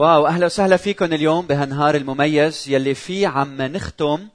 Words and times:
Wow 0.00 0.26
أهلا 0.26 0.46
وسهلا 0.46 0.76
فيكم 0.76 1.12
اليوم 1.12 1.46
بهالنهار 1.46 1.94
المميز 1.94 2.68
يلي 2.68 2.94
فيه 2.94 3.28
عم 3.28 3.62
نختم 3.62 4.28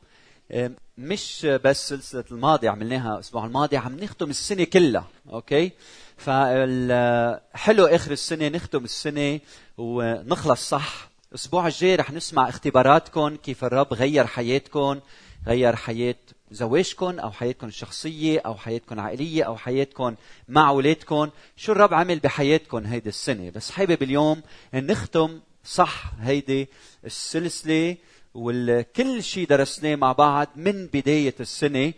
آه، 0.51 0.71
مش 0.97 1.45
بس 1.63 1.89
سلسلة 1.89 2.23
الماضي 2.31 2.67
عملناها 2.67 3.13
الأسبوع 3.13 3.45
الماضي 3.45 3.77
عم 3.77 3.95
نختم 3.95 4.29
السنة 4.29 4.63
كلها 4.63 5.07
أوكي؟ 5.29 5.71
فحلو 6.17 7.85
آخر 7.85 8.11
السنة 8.11 8.47
نختم 8.47 8.83
السنة 8.83 9.39
ونخلص 9.77 10.69
صح. 10.69 11.09
الأسبوع 11.29 11.67
الجاي 11.67 11.95
رح 11.95 12.11
نسمع 12.11 12.49
اختباراتكم 12.49 13.35
كيف 13.35 13.63
الرب 13.63 13.93
غير 13.93 14.27
حياتكم 14.27 14.99
غير 15.47 15.75
حياة 15.75 16.15
زواجكم 16.51 17.19
أو 17.19 17.31
حياتكم 17.31 17.67
الشخصية 17.67 18.39
أو 18.39 18.55
حياتكم 18.55 18.95
العائلية 18.95 19.43
أو 19.43 19.57
حياتكم 19.57 20.15
مع 20.49 20.69
أولادكم. 20.69 21.29
شو 21.55 21.71
الرب 21.71 21.93
عمل 21.93 22.19
بحياتكم 22.19 22.85
هيدي 22.85 23.09
السنة؟ 23.09 23.49
بس 23.49 23.71
حابب 23.71 24.03
اليوم 24.03 24.41
نختم 24.73 25.39
صح 25.65 26.11
هيدي 26.21 26.67
السلسلة 27.05 27.97
وكل 28.33 29.23
شيء 29.23 29.47
درسناه 29.47 29.95
مع 29.95 30.11
بعض 30.11 30.47
من 30.55 30.87
بداية 30.87 31.35
السنة 31.39 31.93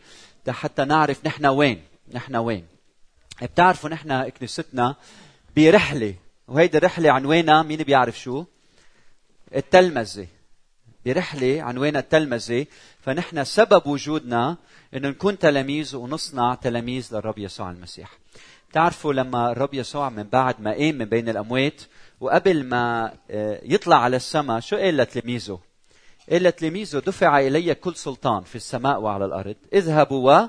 حتى 0.50 0.86
نعرف 0.86 1.26
نحن 1.26 1.46
وين 1.46 1.84
نحن 2.14 2.36
وين. 2.36 2.66
بتعرفوا 3.42 3.90
نحن 3.90 4.30
كنيستنا 4.30 4.96
برحلة 5.56 6.16
وهيدي 6.48 6.78
الرحلة 6.78 7.12
عنوانها 7.12 7.64
مين 7.64 7.84
بيعرف 7.84 8.20
شو؟ 8.20 8.46
التلمذة. 9.56 10.28
برحلة 11.06 11.62
عنوانها 11.62 12.02
التلمذة؟ 12.02 12.66
فنحن 13.02 13.44
سبب 13.44 13.88
وجودنا 13.88 14.58
إنه 14.94 15.10
نكون 15.10 15.40
تلاميذ 15.40 15.96
ونصنع 15.96 16.56
تلاميذ 16.56 17.08
للرب 17.12 17.38
يسوع 17.38 17.72
المسيح. 17.72 18.18
بتعرفوا 18.70 19.14
لما 19.14 19.52
الرب 19.52 19.74
يسوع 19.74 20.10
من 20.10 20.24
بعد 20.24 20.62
ما 20.62 20.72
قام 20.72 20.96
من 20.96 21.06
بين 21.06 21.30
الأموات 21.30 21.82
وقبل 22.20 22.64
ما 22.64 23.14
آه، 23.30 23.62
يطلع 23.64 24.04
على 24.04 24.16
السماء 24.16 24.60
شو 24.60 24.78
قال 24.78 24.98
لتلاميذه؟ 24.98 25.60
قال 26.32 26.44
لتلاميذه 26.44 27.00
دفع 27.00 27.40
إلي 27.40 27.76
كل 27.76 27.96
سلطان 27.96 28.44
في 28.44 28.56
السماء 28.56 29.02
وعلى 29.02 29.26
الأرض 29.26 29.56
اذهبوا 29.74 30.48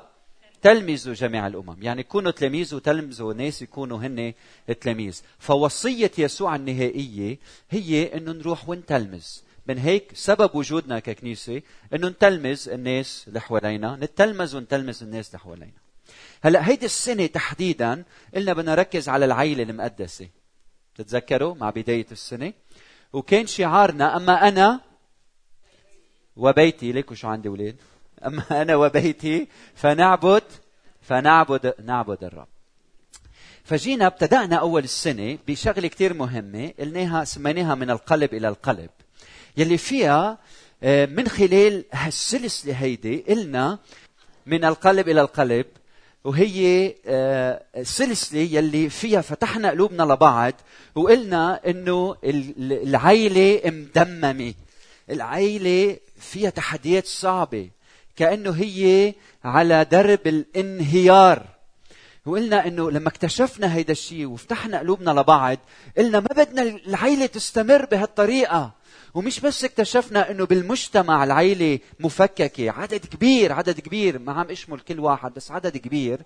وتلمذوا 0.65 1.15
جميع 1.15 1.47
الأمم. 1.47 1.77
يعني 1.83 2.03
كونوا 2.03 2.31
تلاميذ 2.31 2.75
وتلمذوا 2.75 3.35
ناس 3.35 3.63
يكونوا 3.63 3.99
هن 3.99 4.33
تلاميذ 4.81 5.23
فوصية 5.39 6.11
يسوع 6.19 6.57
النهائية 6.57 7.39
هي 7.71 8.17
إنه 8.17 8.33
نروح 8.33 8.69
ونتلمذ 8.69 9.27
من 9.67 9.79
هيك 9.79 10.11
سبب 10.15 10.51
وجودنا 10.55 10.99
ككنيسة 10.99 11.63
إنه 11.95 12.09
نتلمذ 12.09 12.69
الناس 12.69 13.25
اللي 13.29 13.41
حوالينا 13.41 13.97
نتلمذ 13.97 14.57
ونتلمذ 14.57 15.03
الناس 15.03 15.29
اللي 15.29 15.39
حوالينا. 15.39 15.73
هلأ 16.43 16.69
هيدي 16.69 16.87
السنة 16.87 17.27
تحديدا 17.27 18.05
قلنا 18.35 18.53
بدنا 18.53 18.73
نركز 18.73 19.09
على 19.09 19.25
العيلة 19.25 19.63
المقدسة. 19.63 20.29
تتذكروا 20.99 21.55
مع 21.55 21.71
بداية 21.71 22.07
السنة؟ 22.13 22.53
وكان 23.13 23.47
شعارنا 23.47 24.17
أما 24.17 24.49
أنا 24.49 24.81
وبيتي 26.37 26.93
ليكوا 26.93 27.17
شو 27.17 27.29
عندي 27.29 27.49
ولاد؟ 27.49 27.77
أما 28.27 28.43
أنا 28.63 28.77
وبيتي 28.77 29.49
فنعبد 29.75 30.43
فنعبد 31.03 31.75
نعبد 31.85 32.25
الرب. 32.25 32.49
فجينا 33.65 34.07
ابتدأنا 34.07 34.57
أول 34.57 34.85
السنة 34.85 35.39
بشغلة 35.49 35.89
كتير 35.89 36.15
مهمة 36.15 36.73
قلناها 36.79 37.25
سميناها 37.25 37.75
من 37.75 37.91
القلب 37.91 38.35
إلى 38.35 38.49
القلب. 38.49 38.91
يلي 39.57 39.79
فيها 39.79 40.39
آه، 40.83 41.07
من 41.07 41.29
خلال 41.29 41.85
هالسلسلة 41.93 42.73
هيدي 42.73 43.25
قلنا 43.29 43.79
من 44.47 44.65
القلب 44.65 45.09
إلى 45.09 45.21
القلب 45.21 45.67
وهي 46.25 46.95
آه، 47.07 47.63
سلسلة 47.83 48.41
يلي 48.41 48.89
فيها 48.89 49.21
فتحنا 49.21 49.71
قلوبنا 49.71 50.03
لبعض 50.03 50.53
وقلنا 50.95 51.61
إنه 51.67 52.17
العيلة 52.25 53.61
مدممة. 53.65 54.55
العيلة 55.11 55.97
فيها 56.21 56.51
تحديات 56.51 57.07
صعبة. 57.07 57.71
كأنه 58.17 58.51
هي 58.51 59.15
على 59.45 59.85
درب 59.85 60.27
الانهيار. 60.27 61.47
وقلنا 62.27 62.67
إنه 62.67 62.91
لما 62.91 63.09
اكتشفنا 63.09 63.75
هيدا 63.75 63.93
الشيء 63.93 64.27
وفتحنا 64.27 64.79
قلوبنا 64.79 65.11
لبعض 65.11 65.59
قلنا 65.99 66.21
ما 66.21 66.27
بدنا 66.37 66.63
العيلة 66.63 67.27
تستمر 67.27 67.85
بهالطريقة. 67.85 68.78
ومش 69.19 69.41
بس 69.41 69.65
اكتشفنا 69.65 70.31
إنه 70.31 70.47
بالمجتمع 70.47 71.25
العيلة 71.25 71.79
مفككة 72.01 72.71
عدد 72.71 73.07
كبير 73.07 73.53
عدد 73.53 73.81
كبير. 73.81 74.19
ما 74.19 74.33
عم 74.33 74.51
اشمل 74.51 74.81
كل 74.81 75.01
واحد 75.01 75.35
بس 75.35 75.51
عدد 75.51 75.77
كبير. 75.77 76.21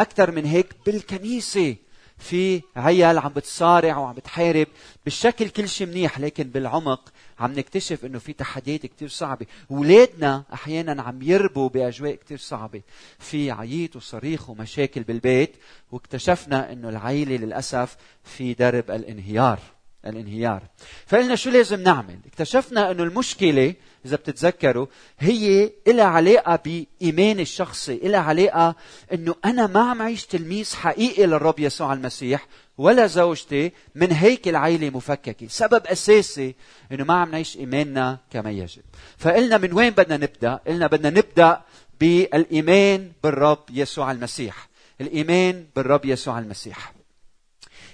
أكثر 0.00 0.30
من 0.30 0.44
هيك 0.44 0.74
بالكنيسة 0.86 1.76
في 2.18 2.62
عيال 2.76 3.18
عم 3.18 3.32
بتصارع 3.32 3.96
وعم 3.96 4.14
بتحارب. 4.14 4.66
بالشكل 5.04 5.48
كل 5.48 5.68
شيء 5.68 5.86
منيح 5.86 6.20
لكن 6.20 6.44
بالعمق 6.44 7.12
عم 7.38 7.52
نكتشف 7.52 8.04
إنه 8.04 8.18
في 8.18 8.32
تحديات 8.32 8.86
كتير 8.86 9.08
صعبة. 9.08 9.46
اولادنا 9.70 10.44
أحيانا 10.52 11.02
عم 11.02 11.22
يربوا 11.22 11.68
بأجواء 11.68 12.14
كتير 12.14 12.38
صعبة. 12.38 12.82
في 13.18 13.50
عييط 13.50 13.96
وصريخ 13.96 14.50
ومشاكل 14.50 15.02
بالبيت 15.02 15.56
واكتشفنا 15.92 16.72
إنه 16.72 16.88
العيلة 16.88 17.36
للأسف 17.36 17.96
في 18.24 18.54
درب 18.54 18.90
الانهيار. 18.90 19.75
الانهيار. 20.08 20.62
فقلنا 21.06 21.36
شو 21.36 21.50
لازم 21.50 21.82
نعمل؟ 21.82 22.18
اكتشفنا 22.26 22.90
إنه 22.90 23.02
المشكلة 23.02 23.74
إذا 24.06 24.16
بتتذكروا 24.16 24.86
هي 25.18 25.70
لها 25.86 26.04
علاقة 26.04 26.56
بإيمان 26.56 27.40
الشخصي 27.40 28.00
لها 28.02 28.20
علاقة 28.20 28.74
إنه 29.12 29.34
أنا 29.44 29.66
ما 29.66 29.90
عم 29.90 30.02
عيش 30.02 30.26
تلميذ 30.26 30.74
حقيقي 30.74 31.26
للرب 31.26 31.58
يسوع 31.58 31.92
المسيح 31.92 32.46
ولا 32.78 33.06
زوجتي 33.06 33.72
من 33.94 34.12
هيك 34.12 34.48
العيلة 34.48 34.90
مفككة. 34.90 35.46
سبب 35.48 35.86
أساسي 35.86 36.54
أنه 36.92 37.04
ما 37.04 37.14
عم 37.14 37.30
نعيش 37.30 37.56
إيماننا 37.56 38.18
كما 38.32 38.50
يجب. 38.50 38.82
فقلنا 39.18 39.58
من 39.58 39.72
وين 39.72 39.90
بدنا 39.90 40.16
نبدأ؟ 40.16 40.60
قلنا 40.66 40.86
بدنا 40.86 41.10
نبدأ 41.10 41.60
بالإيمان 42.00 43.12
بالرب 43.22 43.64
يسوع 43.70 44.10
المسيح. 44.10 44.68
الإيمان 45.00 45.66
بالرب 45.76 46.04
يسوع 46.04 46.38
المسيح. 46.38 46.92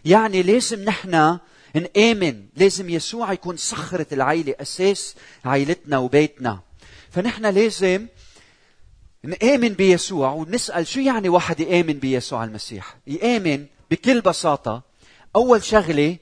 يعني 0.05 0.43
لازم 0.43 0.84
نحن 0.84 1.39
نآمن 1.75 2.47
لازم 2.56 2.91
يسوع 2.91 3.33
يكون 3.33 3.56
صخرة 3.56 4.06
العيلة 4.12 4.55
أساس 4.60 5.15
عيلتنا 5.44 5.99
وبيتنا. 5.99 6.60
فنحن 7.10 7.47
لازم 7.47 8.06
نآمن 9.25 9.69
بيسوع 9.69 10.33
ونسأل 10.33 10.87
شو 10.87 11.00
يعني 11.00 11.28
واحد 11.28 11.60
يآمن 11.60 11.93
بيسوع 11.93 12.44
المسيح؟ 12.44 12.97
يآمن 13.06 13.66
بكل 13.91 14.21
بساطة. 14.21 14.83
أول 15.37 15.65
شغلة 15.65 16.16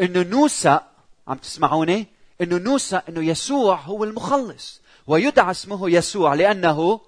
إنه 0.00 0.22
نوثق 0.22 0.82
عم 1.28 1.36
تسمعوني؟ 1.38 2.06
إنه 2.40 2.58
نوثق 2.58 3.02
إنه 3.08 3.24
يسوع 3.24 3.76
هو 3.80 4.04
المخلص. 4.04 4.80
ويدعى 5.06 5.50
اسمه 5.50 5.90
يسوع 5.90 6.34
لأنه 6.34 7.00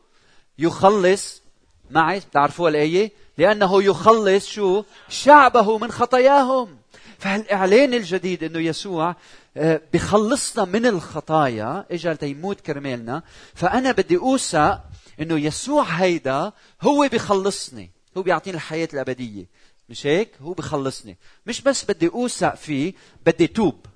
يخلص 0.59 1.43
معي 1.91 2.21
بتعرفوا 2.21 2.69
الآية؟ 2.69 3.13
لأنه 3.39 3.83
يخلص 3.83 4.47
شو؟ 4.47 4.85
شعبه 5.09 5.79
من 5.79 5.93
خطاياهم. 5.93 6.82
فهالإعلان 7.23 7.95
الجديد 7.95 8.45
إنه 8.45 8.59
يسوع 8.59 9.17
آه، 9.57 9.81
بخلصنا 9.93 10.65
من 10.65 10.87
الخطايا 10.87 11.87
اجى 11.91 12.15
تيموت 12.15 12.61
كرمالنا 12.61 13.23
فأنا 13.55 13.93
بدي 13.93 14.17
اوثق 14.17 14.81
إنه 15.21 15.39
يسوع 15.41 15.83
هيدا 15.83 16.53
هو 16.83 17.09
بخلصني 17.13 17.91
هو 18.17 18.23
بيعطيني 18.23 18.57
الحياة 18.57 18.89
الأبدية. 18.95 19.47
مش 19.89 20.07
هيك؟ 20.07 20.29
هو 20.41 20.53
بخلصني. 20.53 21.17
مش 21.47 21.61
بس 21.61 21.85
بدي 21.85 22.09
اوثق 22.09 22.55
فيه 22.55 22.93
بدي 23.27 23.47
توب. 23.47 23.87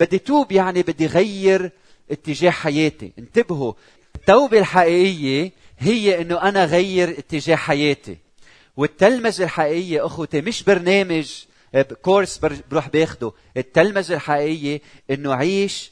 بدي 0.00 0.18
توب 0.18 0.52
يعني 0.52 0.82
بدي 0.82 1.06
غير 1.06 1.70
اتجاه 2.10 2.50
حياتي. 2.50 3.12
انتبهوا 3.18 3.72
التوبة 4.14 4.58
الحقيقية 4.58 5.52
هي 5.78 6.20
إنه 6.20 6.42
أنا 6.42 6.64
غير 6.64 7.18
اتجاه 7.18 7.56
حياتي. 7.56 8.16
والتلمذة 8.76 9.44
الحقيقية 9.44 10.06
أخوتي 10.06 10.40
مش 10.40 10.62
برنامج 10.62 11.46
كورس 11.82 12.40
بروح 12.70 12.88
باخده 12.88 13.32
التلمذة 13.56 14.14
الحقيقية 14.14 14.80
إنه 15.10 15.34
عيش 15.34 15.90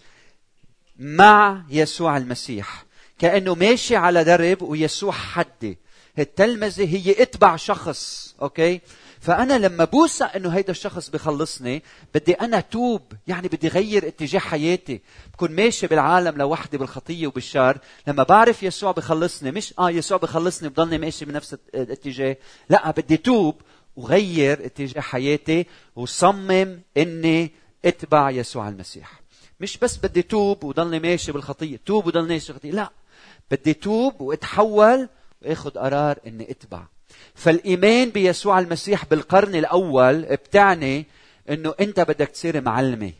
مع 0.99 1.63
يسوع 1.71 2.17
المسيح. 2.17 2.85
كأنه 3.19 3.55
ماشي 3.55 3.97
على 3.97 4.25
درب 4.25 4.63
ويسوع 4.63 5.13
حدي. 5.13 5.79
التلمذة 6.19 6.97
هي 6.97 7.23
إتبع 7.23 7.57
شخص 7.57 8.35
أوكي؟ 8.43 8.81
فأنا 9.21 9.59
لما 9.59 9.85
بوثق 9.85 10.37
إنه 10.37 10.49
هيدا 10.49 10.71
الشخص 10.71 11.11
بخلصني 11.11 11.83
بدي 12.15 12.33
أنا 12.33 12.61
توب. 12.61 13.03
يعني 13.27 13.49
بدي 13.49 13.69
غير 13.69 14.09
اتجاه 14.09 14.41
حياتي. 14.41 15.01
بكون 15.33 15.53
ماشي 15.53 15.87
بالعالم 15.87 16.37
لوحدي 16.37 16.79
بالخطية 16.79 17.27
وبالشر. 17.27 17.79
لما 18.07 18.23
بعرف 18.23 18.63
يسوع 18.63 18.93
بخلصني 18.93 19.51
مش 19.51 19.75
آه 19.79 19.91
يسوع 19.91 20.19
بخلصني 20.19 20.69
بضلني 20.69 20.99
ماشي 20.99 21.25
بنفس 21.25 21.57
الاتجاه. 21.75 22.37
لا 22.69 22.91
بدي 22.91 23.17
توب. 23.17 23.55
وغير 23.97 24.67
اتجاه 24.67 25.01
حياتي 25.01 25.67
وصمم 25.97 26.81
إني 26.97 27.53
أتبع 27.85 28.31
يسوع 28.31 28.69
المسيح. 28.69 29.21
مش 29.61 29.79
بس 29.79 29.97
بدي 29.97 30.23
توب 30.23 30.65
وضلني 30.65 30.99
ماشي 31.01 31.33
بالخطية 31.33 31.81
توب 31.87 32.07
وضلني 32.07 32.29
ماشي 32.29 32.53
بالخطية 32.53 32.71
لا. 32.71 32.91
بدي 33.51 33.75
توب 33.75 34.21
وأتحول 34.21 35.09
وآخذ 35.43 35.71
قرار 35.71 36.19
إني 36.27 36.51
أتبع. 36.51 36.83
فالإيمان 37.35 38.11
بيسوع 38.11 38.59
المسيح 38.59 39.05
بالقرن 39.05 39.55
الأول 39.55 40.23
بتعني 40.23 41.07
إنه 41.51 41.75
أنت 41.81 42.01
بدك 42.01 42.29
تصير 42.29 42.61
معلمه 42.61 43.13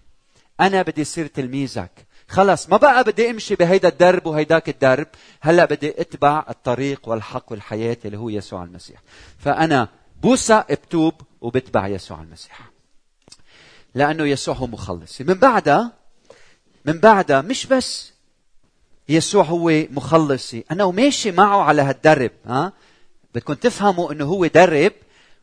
أنا 0.61 0.83
بدي 0.83 1.03
اصير 1.03 1.27
تلميذك. 1.27 1.91
خلص 2.29 2.69
ما 2.69 2.77
بقى 2.77 3.05
بدي 3.05 3.31
أمشي 3.31 3.55
بهيدا 3.55 3.89
الدرب 3.89 4.27
وهيداك 4.27 4.69
الدرب. 4.69 5.07
هلا 5.41 5.65
بدي 5.65 6.01
أتبع 6.01 6.45
الطريق 6.51 7.09
والحق 7.09 7.53
والحياة 7.53 7.97
اللي 8.05 8.19
هو 8.19 8.29
يسوع 8.29 8.65
المسيح. 8.65 9.03
فأنا 9.39 9.89
بوسى 10.25 10.65
بتوب 10.71 11.15
وبتبع 11.41 11.87
يسوع 11.87 12.23
المسيح. 12.23 12.61
لأنه 13.95 14.25
يسوع 14.25 14.55
هو 14.55 14.67
مخلصي 14.67 15.25
من 15.25 15.35
بعدها 15.35 15.93
من 16.85 16.99
بعدها 16.99 17.41
مش 17.41 17.67
بس 17.67 18.13
يسوع 19.09 19.45
هو 19.45 19.71
مخلصي 19.91 20.65
أنا 20.71 20.85
وماشي 20.85 21.31
معه 21.31 21.63
على 21.63 21.83
هالدرب 21.83 22.31
ها؟ 22.47 22.73
بدكم 23.35 23.55
تفهموا 23.55 24.13
إنه 24.13 24.25
هو 24.25 24.47
درب 24.47 24.93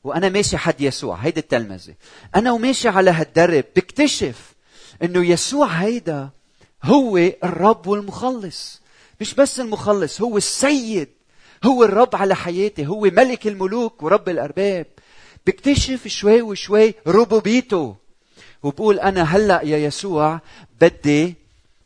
وأنا 0.03 0.29
ماشي 0.29 0.57
حد 0.57 0.81
يسوع. 0.81 1.15
هيدي 1.15 1.39
التلمذة. 1.39 1.93
أنا 2.35 2.51
وماشي 2.51 2.89
على 2.89 3.11
هالدرب. 3.11 3.65
بكتشف 3.75 4.53
إنه 5.03 5.25
يسوع 5.25 5.67
هيدا 5.67 6.29
هو 6.83 7.17
الرب 7.17 7.87
والمخلص. 7.87 8.81
مش 9.21 9.33
بس 9.33 9.59
المخلص 9.59 10.21
هو 10.21 10.37
السيد 10.37 11.09
هو 11.63 11.83
الرب 11.83 12.15
على 12.15 12.35
حياتي 12.35 12.87
هو 12.87 13.01
ملك 13.01 13.47
الملوك 13.47 14.03
ورب 14.03 14.29
الأرباب. 14.29 14.85
بكتشف 15.47 16.07
شوي 16.07 16.41
وشوي 16.41 16.93
ربوبيته. 17.07 17.95
وبقول 18.63 18.99
أنا 18.99 19.23
هلأ 19.23 19.61
يا 19.63 19.77
يسوع 19.77 20.39
بدي 20.81 21.35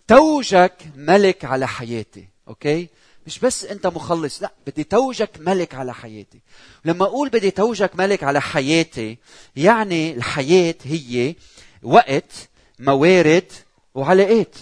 توجك 0.07 0.73
ملك 0.95 1.45
على 1.45 1.67
حياتي 1.67 2.27
أوكي؟ 2.47 2.87
مش 3.27 3.39
بس 3.39 3.65
أنت 3.65 3.87
مخلص 3.87 4.41
لأ 4.41 4.51
بدي 4.67 4.83
توجك 4.83 5.29
ملك 5.39 5.75
على 5.75 5.93
حياتي. 5.93 6.39
لما 6.85 7.05
أقول 7.05 7.29
بدي 7.29 7.51
توجك 7.51 7.95
ملك 7.95 8.23
على 8.23 8.41
حياتي 8.41 9.17
يعني 9.55 10.13
الحياة 10.13 10.75
هي 10.83 11.35
وقت 11.83 12.31
موارد 12.79 13.51
وعلاقات. 13.95 14.55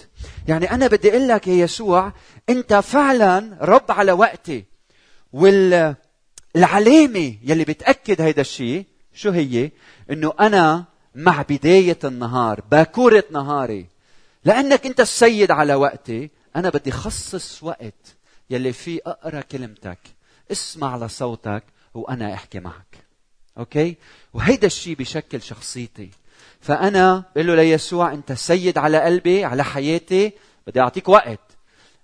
يعني 0.48 0.72
أنا 0.72 0.88
بدي 0.88 1.10
أقول 1.10 1.28
لك 1.28 1.48
يا 1.48 1.54
يسوع 1.54 2.12
أنت 2.50 2.74
فعلا 2.74 3.58
رب 3.62 3.92
على 3.92 4.12
وقتي. 4.12 4.64
والعلامة 5.34 5.96
يلي 7.44 7.64
بتأكد 7.64 8.22
هيدا 8.22 8.42
الشيء 8.42 8.86
شو 9.14 9.30
هي؟ 9.30 9.72
إنه 10.12 10.34
أنا 10.40 10.86
مع 11.16 11.42
بداية 11.42 12.00
النهار 12.04 12.62
باكورة 12.72 13.24
نهاري. 13.32 13.86
لأنك 14.46 14.86
أنت 14.86 15.00
السيد 15.00 15.52
على 15.52 15.76
وقتي 15.76 16.30
أنا 16.56 16.70
بدي 16.70 16.92
خصص 16.92 17.64
وقت 17.64 18.16
يلي 18.50 18.74
فيه 18.74 19.00
أقرأ 19.06 19.42
كلمتك 19.42 20.00
اسمع 20.52 20.98
لصوتك 20.98 21.64
وأنا 21.94 22.34
أحكي 22.34 22.60
معك. 22.60 22.98
أوكي؟ 23.58 23.96
وهيدا 24.34 24.68
الشيء 24.68 24.96
بشكل 24.96 25.42
شخصيتي. 25.42 26.10
فأنا 26.62 27.24
بقول 27.36 27.48
له 27.48 27.56
ليسوع 27.56 28.14
أنت 28.14 28.32
سيد 28.32 28.78
على 28.78 29.02
قلبي 29.02 29.46
على 29.46 29.64
حياتي 29.64 30.32
بدي 30.68 30.80
أعطيك 30.80 31.10
وقت. 31.10 31.53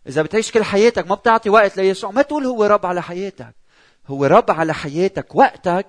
إذا 0.08 0.22
بتعيش 0.22 0.52
كل 0.52 0.64
حياتك 0.64 1.08
ما 1.08 1.16
بتعطي 1.16 1.50
وقت 1.50 1.78
ليسوع 1.78 2.12
ما 2.12 2.22
تقول 2.22 2.46
هو 2.46 2.66
رب 2.66 2.86
على 2.86 3.02
حياتك. 3.02 3.56
هو 4.08 4.26
رب 4.26 4.52
على 4.52 4.74
حياتك 4.74 5.36
وقتك 5.36 5.86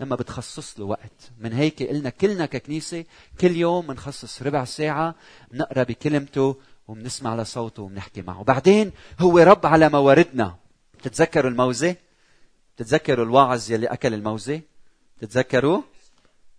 لما 0.00 0.16
بتخصص 0.16 0.80
له 0.80 0.84
وقت. 0.84 1.30
من 1.38 1.52
هيك 1.52 1.82
قلنا 1.82 2.10
كلنا 2.10 2.46
ككنيسة 2.46 3.04
كل 3.40 3.56
يوم 3.56 3.86
بنخصص 3.86 4.42
ربع 4.42 4.64
ساعة 4.64 5.14
بنقرأ 5.50 5.82
بكلمته 5.82 6.56
وبنسمع 6.88 7.36
لصوته 7.36 7.82
وبنحكي 7.82 8.22
معه. 8.22 8.44
بعدين 8.44 8.92
هو 9.20 9.38
رب 9.38 9.66
على 9.66 9.88
مواردنا. 9.88 10.54
بتتذكروا 10.98 11.50
الموزة؟ 11.50 11.96
بتتذكروا 12.76 13.24
الواعظ 13.24 13.70
يلي 13.70 13.86
أكل 13.86 14.14
الموزة؟ 14.14 14.60
بتتذكروا؟ 15.18 15.82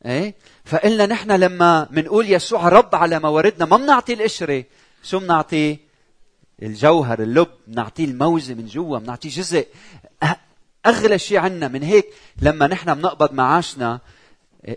إيه؟ 0.05 0.35
فقلنا 0.65 1.05
نحن 1.05 1.31
لما 1.31 1.87
بنقول 1.91 2.31
يسوع 2.31 2.69
رب 2.69 2.95
على 2.95 3.19
مواردنا 3.19 3.65
ما 3.65 3.77
بنعطي 3.77 4.13
القشرة 4.13 4.63
شو 5.03 5.19
بنعطيه 5.19 5.77
الجوهر 6.63 7.21
اللب 7.21 7.47
بنعطيه 7.67 8.05
الموزه 8.05 8.53
من 8.53 8.65
جوا 8.65 8.99
بنعطيه 8.99 9.29
جزء 9.29 9.67
أغلى 10.85 11.19
شيء 11.19 11.37
عنا 11.37 11.67
من 11.67 11.83
هيك. 11.83 12.05
لما 12.41 12.67
نحن 12.67 12.93
بنقبض 12.93 13.33
معاشنا 13.33 13.99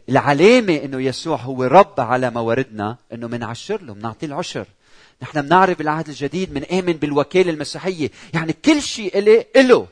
العلامة 0.08 0.76
إنه 0.76 1.02
يسوع 1.02 1.36
هو 1.36 1.64
رب 1.64 2.00
على 2.00 2.30
مواردنا 2.30 2.96
إنه 3.12 3.28
بنعشر 3.28 3.82
له 3.82 3.94
بنعطيه 3.94 4.26
العشر. 4.26 4.66
نحن 5.22 5.42
بنعرف 5.42 5.78
بالعهد 5.78 6.08
الجديد 6.08 6.54
بنآمن 6.54 6.92
بالوكاله 6.92 7.50
المسيحية. 7.50 8.10
يعني 8.34 8.52
كل 8.52 8.82
شيء 8.82 9.18
إله 9.18 9.44
إله. 9.56 9.86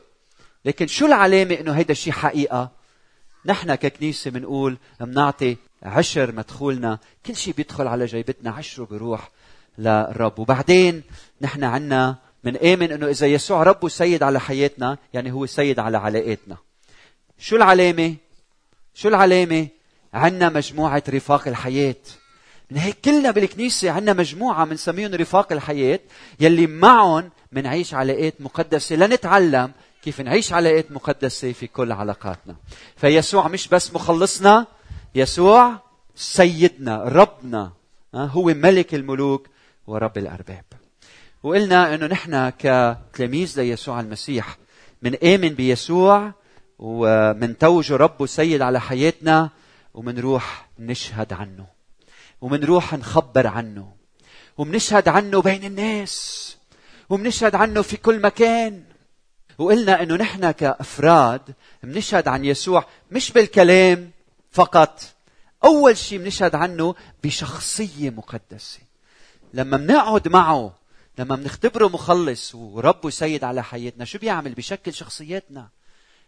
لكن 0.65 0.87
شو 0.87 1.05
العلامة 1.05 1.53
إنه 1.53 1.71
هيدا 1.71 1.91
الشيء 1.91 2.13
حقيقة؟ 2.13 2.71
نحن 3.45 3.75
ككنيسة 3.75 4.31
بنقول 4.31 4.77
بنعطي 4.99 5.57
عشر 5.83 6.31
مدخولنا. 6.31 6.99
كل 7.25 7.35
شيء 7.35 7.53
بيدخل 7.53 7.87
على 7.87 8.05
جيبتنا 8.05 8.51
عشره 8.51 8.85
بيروح. 8.85 9.31
للرب 9.77 10.39
وبعدين 10.39 11.03
نحن 11.41 11.63
عنا 11.63 12.15
آمن 12.55 12.91
إنه 12.91 13.07
إذا 13.07 13.27
يسوع 13.27 13.63
رب 13.63 13.83
وسيد 13.83 14.23
على 14.23 14.39
حياتنا 14.39 14.97
يعني 15.13 15.31
هو 15.31 15.45
سيد 15.45 15.79
على 15.79 15.97
علاقاتنا. 15.97 16.57
شو 17.39 17.55
العلامة؟ 17.55 18.15
شو 18.93 19.09
العلامة؟ 19.09 19.67
عنا 20.13 20.49
مجموعة 20.49 21.03
رفاق 21.09 21.47
الحياة. 21.47 21.95
من 22.71 22.77
هيك 22.77 22.97
كلنا 23.05 23.31
بالكنيسة 23.31 23.91
عنا 23.91 24.13
مجموعة 24.13 24.65
بنسميهم 24.65 25.13
رفاق 25.13 25.51
الحياة 25.51 25.99
يلي 26.39 26.67
معهم 26.67 27.29
منعيش 27.51 27.93
علاقات 27.93 28.33
مقدسة 28.39 28.95
لنتعلم 28.95 29.71
كيف 30.03 30.21
نعيش 30.21 30.53
علاقات 30.53 30.91
مقدسة 30.91 31.51
في 31.51 31.67
كل 31.67 31.91
علاقاتنا. 31.91 32.55
فيسوع 32.95 33.47
مش 33.47 33.67
بس 33.67 33.93
مخلصنا 33.93 34.65
يسوع 35.15 35.79
سيدنا 36.15 37.03
ربنا 37.03 37.71
هو 38.15 38.43
ملك 38.43 38.95
الملوك 38.95 39.47
ورب 39.87 40.17
الأرباب. 40.17 40.63
وقلنا 41.43 41.93
إنه 41.95 42.05
نحن 42.05 42.49
كتلاميذ 42.49 43.61
ليسوع 43.61 43.99
المسيح 43.99 44.57
من 45.01 45.15
آمن 45.15 45.49
بيسوع 45.49 46.31
ومن 46.79 47.57
توجه 47.57 47.95
رب 47.95 48.21
وسيد 48.21 48.61
على 48.61 48.81
حياتنا 48.81 49.49
ومنروح 49.93 50.69
نشهد 50.79 51.33
عنه 51.33 51.65
ومنروح 52.41 52.93
نخبر 52.93 53.47
عنه 53.47 53.91
ومنشهد 54.57 55.07
عنه 55.07 55.41
بين 55.41 55.63
الناس 55.63 56.57
ومنشهد 57.09 57.55
عنه 57.55 57.81
في 57.81 57.97
كل 57.97 58.21
مكان. 58.21 58.83
وقلنا 59.57 60.03
إنه 60.03 60.15
نحن 60.15 60.51
كأفراد 60.51 61.41
بنشهد 61.83 62.27
عن 62.27 62.45
يسوع 62.45 62.85
مش 63.11 63.31
بالكلام 63.31 64.11
فقط 64.51 65.01
أول 65.63 65.97
شيء 65.97 66.19
بنشهد 66.19 66.55
عنه 66.55 66.95
بشخصية 67.23 68.09
مقدسة. 68.09 68.86
لما 69.53 69.77
بنقعد 69.77 70.27
معه 70.27 70.73
لما 71.19 71.35
بنختبره 71.35 71.87
مخلص 71.87 72.55
ورب 72.55 73.05
وسيد 73.05 73.43
على 73.43 73.63
حياتنا 73.63 74.05
شو 74.05 74.19
بيعمل؟ 74.19 74.53
بشكل 74.53 74.93
شخصياتنا 74.93 75.69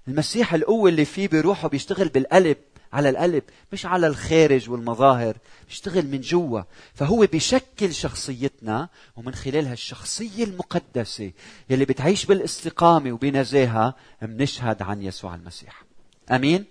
المسيح 0.08 0.54
القوة 0.54 0.90
اللي 0.90 1.06
فيه 1.06 1.28
بروحه 1.28 1.68
بيشتغل 1.68 2.10
بالقلب 2.10 2.58
على 2.94 3.10
القلب 3.10 3.44
مش 3.74 3.86
على 3.86 4.08
الخارج 4.08 4.70
والمظاهر 4.70 5.38
بيشتغل 5.68 6.08
من 6.08 6.22
جوا. 6.22 6.62
فهو 6.94 7.26
بيشكل 7.32 7.94
شخصيتنا 7.94 8.90
ومن 9.16 9.36
خلالها 9.36 9.74
الشخصية 9.74 10.44
المقدسة 10.44 11.32
يلي 11.70 11.86
بتعيش 11.86 12.26
بالاستقامة 12.26 13.12
وبنزاهة 13.12 13.96
بنشهد 14.22 14.82
عن 14.82 15.02
يسوع 15.02 15.36
المسيح. 15.36 15.84
أمين؟ 16.32 16.66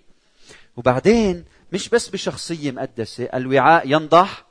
وبعدين 0.77 1.45
مش 1.73 1.89
بس 1.89 2.09
بشخصية 2.09 2.71
مقدسة 2.71 3.23
الوعاء 3.23 3.87
ينضح 3.91 4.45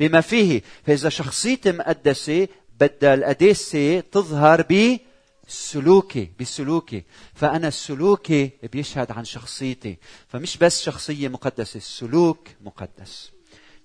بما 0.00 0.20
فيه. 0.20 0.62
فإذا 0.86 1.08
شخصيتي 1.08 1.72
مقدسة 1.72 2.48
بدها 2.80 3.14
القداسة 3.14 4.00
تظهر 4.00 4.62
ب 4.70 4.98
سلوكي 5.46 6.30
بسلوكي. 6.40 7.02
فأنا 7.34 7.68
السلوكي 7.68 8.50
بيشهد 8.72 9.10
عن 9.10 9.24
شخصيتي. 9.24 9.98
فمش 10.28 10.56
بس 10.56 10.82
شخصية 10.82 11.28
مقدسة 11.28 11.76
السلوك 11.76 12.48
مقدس. 12.60 13.30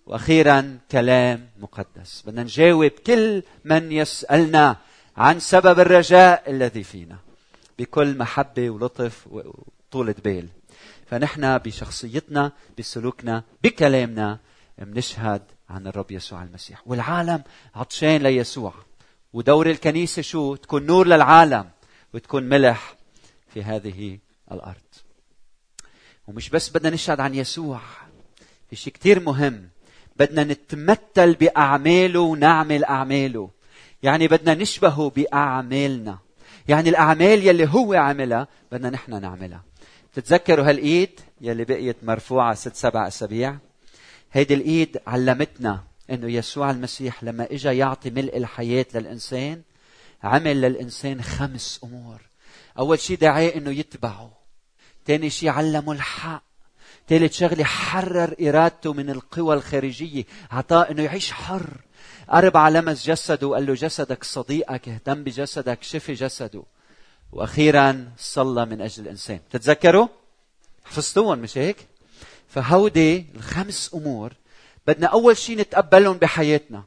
وأخيرا 0.06 0.80
كلام 0.92 1.50
مقدس. 1.60 2.24
بدنا 2.26 2.44
نجاوب 2.44 2.92
كل 3.08 3.44
من 3.66 3.92
يسألنا 3.92 4.78
عن 5.18 5.40
سبب 5.40 5.80
الرجاء 5.80 6.52
الذي 6.52 6.84
فينا. 6.84 7.18
بكل 7.80 8.18
محبة 8.18 8.70
ولطف 8.70 9.28
وطولة 9.28 10.16
بال. 10.24 10.48
فنحن 11.06 11.58
بشخصيتنا 11.58 12.52
بسلوكنا 12.78 13.44
بكلامنا 13.64 14.40
بنشهد 14.86 15.42
عن 15.70 15.88
الرب 15.88 16.12
يسوع 16.12 16.44
المسيح. 16.44 16.82
والعالم 16.86 17.44
عطشان 17.76 18.22
ليسوع. 18.22 18.74
ودور 19.34 19.70
الكنيسة 19.70 20.22
شو؟ 20.22 20.56
تكون 20.56 20.86
نور 20.86 21.08
للعالم 21.08 21.70
وتكون 22.14 22.44
ملح 22.44 22.96
في 23.54 23.64
هذه 23.64 24.20
الأرض. 24.52 24.82
ومش 26.28 26.50
بس 26.50 26.70
بدنا 26.70 26.90
نشهد 26.90 27.20
عن 27.20 27.36
يسوع. 27.36 27.80
في 28.70 28.76
شيء 28.76 28.94
كتير 28.94 29.20
مهم. 29.20 29.70
بدنا 30.16 30.44
نتمثل 30.44 31.34
بأعماله 31.34 32.20
ونعمل 32.20 32.84
أعماله. 32.84 33.50
يعني 34.04 34.28
بدنا 34.28 34.54
نشبهه 34.54 35.10
بأعمالنا. 35.10 36.18
يعني 36.68 36.90
الأعمال 36.90 37.48
يلي 37.48 37.68
هو 37.68 37.94
عملها 37.94 38.48
بدنا 38.72 38.90
نحن 38.90 39.22
نعملها. 39.22 39.64
تتذكروا 40.14 40.70
هالإيد 40.70 41.20
يلي 41.42 41.66
بقيت 41.66 41.98
مرفوعة 42.04 42.54
ست 42.54 42.76
سبع 42.76 43.08
أسابيع؟ 43.08 43.58
هيدي 44.32 44.54
الإيد 44.54 44.98
علمتنا 45.08 45.84
إنه 46.10 46.32
يسوع 46.32 46.72
المسيح 46.72 47.24
لما 47.24 47.52
اجى 47.52 47.78
يعطي 47.78 48.10
ملء 48.10 48.38
الحياة 48.38 48.86
للإنسان 48.94 49.62
عمل 50.24 50.62
للإنسان 50.62 51.22
خمس 51.22 51.80
أمور. 51.84 52.22
أول 52.80 53.00
شيء 53.00 53.18
دعاه 53.18 53.48
إنه 53.56 53.72
يتبعه. 53.72 54.32
ثاني 55.08 55.30
شيء 55.30 55.50
علمه 55.50 55.92
الحق. 55.92 56.44
ثالث 57.08 57.34
شغلة 57.34 57.64
حرر 57.64 58.36
إرادته 58.42 58.94
من 58.94 59.10
القوى 59.10 59.56
الخارجية. 59.56 60.24
اعطاه 60.54 60.82
إنه 60.82 61.04
يعيش 61.04 61.32
حر. 61.32 61.82
أربعة 62.34 62.70
لمس 62.70 63.06
جسده 63.06 63.48
وقال 63.48 63.66
له 63.66 63.74
جسدك 63.74 64.24
صديقك 64.24 64.90
اهتم 64.90 65.24
بجسدك 65.24 65.84
شفي 65.84 66.14
جسده. 66.14 66.64
وأخيرا 67.32 68.12
صلى 68.18 68.66
من 68.66 68.82
أجل 68.82 69.04
الإنسان. 69.04 69.40
تتذكروا؟ 69.52 70.08
حفظتوهم 70.86 71.40
مش 71.40 71.58
هيك؟ 71.58 71.78
فهودي 72.50 73.26
الخمس 73.36 73.92
أمور 73.94 74.34
بدنا 74.88 75.08
أول 75.08 75.38
شيء 75.38 75.58
نتقبلهم 75.58 76.18
بحياتنا. 76.18 76.84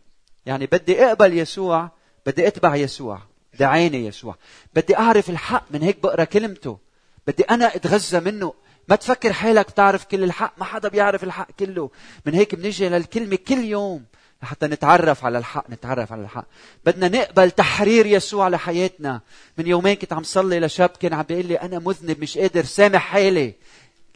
يعني 0.46 0.66
بدي 0.66 1.04
أقبل 1.04 1.38
يسوع 1.38 1.90
بدي 2.26 2.46
أتبع 2.46 2.76
يسوع 2.76 3.18
دعيني 3.58 4.06
يسوع. 4.06 4.36
بدي 4.74 4.96
أعرف 4.96 5.30
الحق 5.30 5.64
من 5.70 5.82
هيك 5.82 6.02
بقرأ 6.02 6.24
كلمته. 6.24 6.78
بدي 7.26 7.42
أنا 7.42 7.76
أتغذى 7.76 8.20
منه. 8.20 8.54
ما 8.88 8.96
تفكر 8.96 9.32
حالك 9.32 9.70
تعرف 9.70 10.04
كل 10.04 10.24
الحق 10.24 10.54
ما 10.58 10.64
حدا 10.64 10.88
بيعرف 10.88 11.24
الحق 11.24 11.50
كله. 11.60 11.90
من 12.26 12.34
هيك 12.34 12.54
بنجي 12.54 12.88
للكلمة 12.88 13.38
كل 13.48 13.64
يوم 13.64 14.04
لحتى 14.42 14.66
نتعرف 14.66 15.24
على 15.24 15.38
الحق 15.38 15.70
نتعرف 15.70 16.12
على 16.12 16.22
الحق. 16.22 16.46
بدنا 16.84 17.08
نقبل 17.08 17.50
تحرير 17.50 18.06
يسوع 18.06 18.48
لحياتنا. 18.48 19.20
من 19.58 19.66
يومين 19.66 19.94
كنت 19.94 20.12
عم 20.12 20.22
صلي 20.22 20.60
لشاب 20.60 20.88
كان 20.88 21.12
عم 21.12 21.22
بيقول 21.22 21.46
لي 21.46 21.54
أنا 21.54 21.78
مذنب 21.78 22.20
مش 22.20 22.38
قادر 22.38 22.64
سامح 22.64 23.00
حالي. 23.00 23.54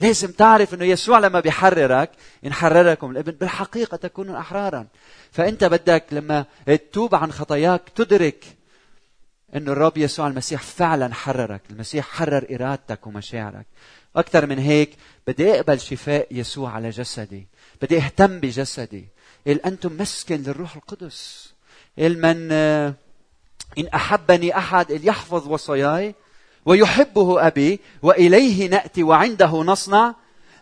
لازم 0.01 0.33
تعرف 0.33 0.75
إنه 0.75 0.85
يسوع 0.85 1.19
لما 1.19 1.41
بيحررك 1.41 2.11
ان 2.47 2.53
حرركم 2.53 3.11
الابن 3.11 3.33
بالحقيقة 3.33 3.97
تكونوا 3.97 4.39
أحرارا. 4.39 4.87
فأنت 5.33 5.65
بدك 5.65 6.05
لما 6.13 6.45
تتوب 6.67 7.15
عن 7.15 7.33
خطاياك 7.33 7.83
تدرك 7.95 8.45
إنه 9.55 9.73
الرب 9.73 9.99
يسوع 9.99 10.27
المسيح 10.27 10.63
فعلا 10.63 11.15
حررك 11.15 11.63
المسيح 11.71 12.07
حرر 12.07 12.47
إرادتك 12.51 13.07
ومشاعرك. 13.07 13.67
وأكثر 14.15 14.47
من 14.47 14.59
هيك 14.59 14.97
بدي 15.27 15.55
أقبل 15.55 15.81
شفاء 15.81 16.27
يسوع 16.31 16.71
على 16.71 16.91
جسدي. 16.91 17.47
بدي 17.83 17.97
أهتم 17.97 18.41
بجسدي. 18.41 19.09
قال 19.47 19.67
أنتم 19.67 19.97
مسكن 20.01 20.43
للروح 20.43 20.77
القدس. 20.77 21.53
قال 21.99 22.21
من 22.21 22.49
آه، 22.53 22.95
إن 23.79 23.87
أحبني 23.87 24.59
أحد 24.59 24.91
يحفظ 24.91 25.49
وصاياي. 25.49 26.15
ويحبه 26.67 27.47
أبي 27.47 27.81
وإليه 28.03 28.69
نأتي 28.69 29.03
وعنده 29.03 29.51
نصنع 29.51 30.15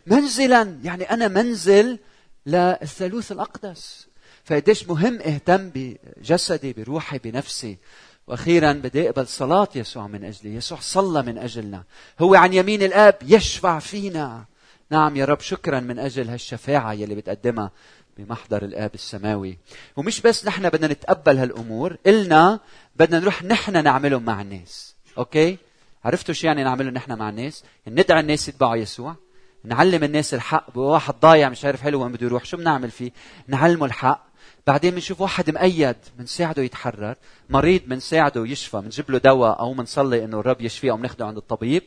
منزلا. 0.06 0.78
يعني 0.84 1.10
أنا 1.10 1.28
منزل 1.28 1.98
للثالوث 2.46 3.32
الأقدس. 3.32 4.06
فقديش 4.44 4.88
مهم 4.88 5.18
اهتم 5.20 5.70
بجسدي 5.74 6.72
بروحي 6.72 7.18
بنفسي. 7.18 7.78
وأخيرا 8.26 8.72
بدي 8.72 9.08
أقبل 9.08 9.26
صلاة 9.26 9.68
يسوع 9.74 10.06
من 10.06 10.24
أجلي. 10.24 10.54
يسوع 10.54 10.78
صلى 10.80 11.22
من 11.22 11.38
أجلنا. 11.38 11.82
هو 12.20 12.34
عن 12.34 12.52
يمين 12.52 12.82
الآب 12.82 13.16
يشفع 13.22 13.78
فينا. 13.78 14.44
نعم 14.90 15.16
يا 15.16 15.24
رب 15.24 15.40
شكرا 15.40 15.80
من 15.80 15.98
أجل 15.98 16.28
هالشفاعة 16.28 16.92
يلي 16.92 17.14
بتقدمها 17.14 17.70
بمحضر 18.18 18.64
الآب 18.64 18.94
السماوي. 18.94 19.58
ومش 19.96 20.20
بس 20.20 20.46
نحن 20.46 20.68
بدنا 20.68 20.86
نتقبل 20.86 21.38
هالأمور 21.38 21.96
إلنا 22.06 22.60
بدنا 22.96 23.18
نروح 23.18 23.42
نحن 23.42 23.84
نعملهم 23.84 24.22
مع 24.22 24.42
الناس. 24.42 24.94
أوكي؟ 25.18 25.58
عرفتوا 26.04 26.34
شو 26.34 26.46
يعني 26.46 26.64
نعمله 26.64 26.90
نحن 26.90 27.12
مع 27.12 27.28
الناس؟ 27.28 27.64
يعني 27.86 28.00
ندعي 28.00 28.20
الناس 28.20 28.48
يتبعوا 28.48 28.76
يسوع 28.76 29.16
نعلم 29.64 30.04
الناس 30.04 30.34
الحق 30.34 30.78
واحد 30.78 31.14
ضايع 31.20 31.48
مش 31.48 31.64
عارف 31.64 31.82
حلو 31.82 32.02
وين 32.02 32.12
بده 32.12 32.26
يروح 32.26 32.44
شو 32.44 32.56
بنعمل 32.56 32.90
فيه؟ 32.90 33.10
نعلمه 33.48 33.86
الحق. 33.86 34.26
بعدين 34.66 34.94
بنشوف 34.94 35.20
واحد 35.20 35.50
مقيد 35.50 35.96
بنساعده 36.18 36.62
يتحرر 36.62 37.16
مريض 37.50 37.80
بنساعده 37.86 38.46
يشفى 38.46 38.80
بنجيب 38.80 39.10
له 39.10 39.18
دواء 39.18 39.60
أو 39.60 39.74
بنصلي 39.74 40.24
إنه 40.24 40.40
الرب 40.40 40.60
يشفيه 40.60 40.90
أو 40.90 40.96
بناخده 40.96 41.26
عند 41.26 41.36
الطبيب. 41.36 41.82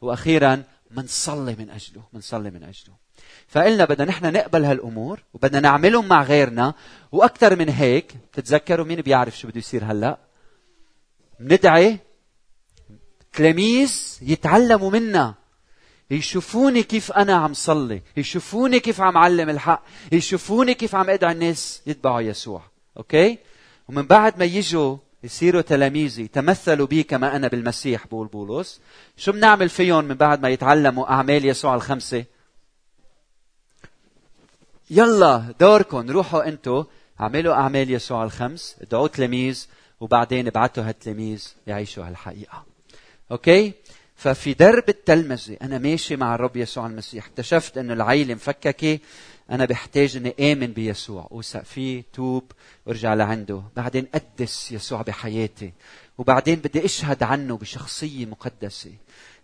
وأخيرا 0.00 0.62
بنصلي 0.90 1.56
من 1.58 1.70
أجله 1.70 2.02
بنصلي 2.12 2.50
من 2.50 2.62
أجله. 2.62 2.94
فقلنا 3.48 3.84
بدنا 3.84 4.04
نحن 4.04 4.32
نقبل 4.32 4.64
هالأمور 4.64 5.22
وبدنا 5.34 5.60
نعملهم 5.60 6.08
مع 6.08 6.22
غيرنا. 6.22 6.74
وأكثر 7.12 7.56
من 7.56 7.68
هيك 7.68 8.12
تتذكروا 8.32 8.86
مين 8.86 9.00
بيعرف 9.00 9.38
شو 9.38 9.48
بده 9.48 9.58
يصير 9.58 9.84
هلأ؟ 9.84 10.18
بندعي 11.40 11.98
تلاميذ 13.32 14.18
يتعلموا 14.22 14.90
منا. 14.90 15.34
يشوفوني 16.10 16.82
كيف 16.82 17.12
أنا 17.12 17.34
عم 17.34 17.54
صلي. 17.54 18.02
يشوفوني 18.16 18.80
كيف 18.80 19.00
عم 19.00 19.18
علم 19.18 19.50
الحق. 19.50 19.82
يشوفوني 20.12 20.74
كيف 20.74 20.94
عم 20.94 21.10
أدعي 21.10 21.32
الناس 21.32 21.82
يتبعوا 21.86 22.20
يسوع. 22.20 22.62
أوكي؟ 22.96 23.38
ومن 23.88 24.02
بعد 24.02 24.38
ما 24.38 24.44
يجوا 24.44 24.96
يصيروا 25.24 25.60
تلاميذي. 25.60 26.28
تمثلوا 26.28 26.86
بي 26.86 27.02
كما 27.02 27.36
أنا 27.36 27.48
بالمسيح 27.48 28.06
بقول 28.06 28.26
بولس. 28.26 28.80
شو 29.16 29.32
بنعمل 29.32 29.68
فيهم 29.68 30.04
من 30.04 30.14
بعد 30.14 30.42
ما 30.42 30.48
يتعلموا 30.48 31.10
أعمال 31.10 31.44
يسوع 31.44 31.74
الخمسة؟ 31.74 32.24
يلا 34.90 35.54
دوركم. 35.60 36.10
روحوا 36.10 36.48
أنتم 36.48 36.84
اعملوا 37.20 37.54
أعمال 37.54 37.90
يسوع 37.90 38.24
الخمس. 38.24 38.76
ادعوا 38.80 39.08
تلاميذ 39.08 39.66
وبعدين 40.00 40.46
ابعثوا 40.46 40.88
هالتلاميذ 40.88 41.48
يعيشوا 41.66 42.08
هالحقيقة. 42.08 42.71
أوكي؟ 43.32 43.72
ففي 44.16 44.54
درب 44.54 44.88
التلمذة 44.88 45.56
أنا 45.62 45.78
ماشي 45.78 46.16
مع 46.16 46.34
الرب 46.34 46.56
يسوع 46.56 46.86
المسيح 46.86 47.26
اكتشفت 47.26 47.78
أنه 47.78 47.92
العيلة 47.92 48.34
مفككة 48.34 48.98
أنا 49.50 49.64
بحتاج 49.64 50.16
أني 50.16 50.52
آمن 50.52 50.66
بيسوع. 50.66 51.28
أوثق 51.32 51.62
فيه 51.62 52.04
توب 52.12 52.52
وارجع 52.86 53.14
لعنده. 53.14 53.62
بعدين 53.76 54.06
قدس 54.14 54.72
يسوع 54.72 55.02
بحياتي. 55.02 55.72
وبعدين 56.18 56.54
بدي 56.54 56.84
أشهد 56.84 57.22
عنه 57.22 57.56
بشخصية 57.56 58.26
مقدسة. 58.26 58.90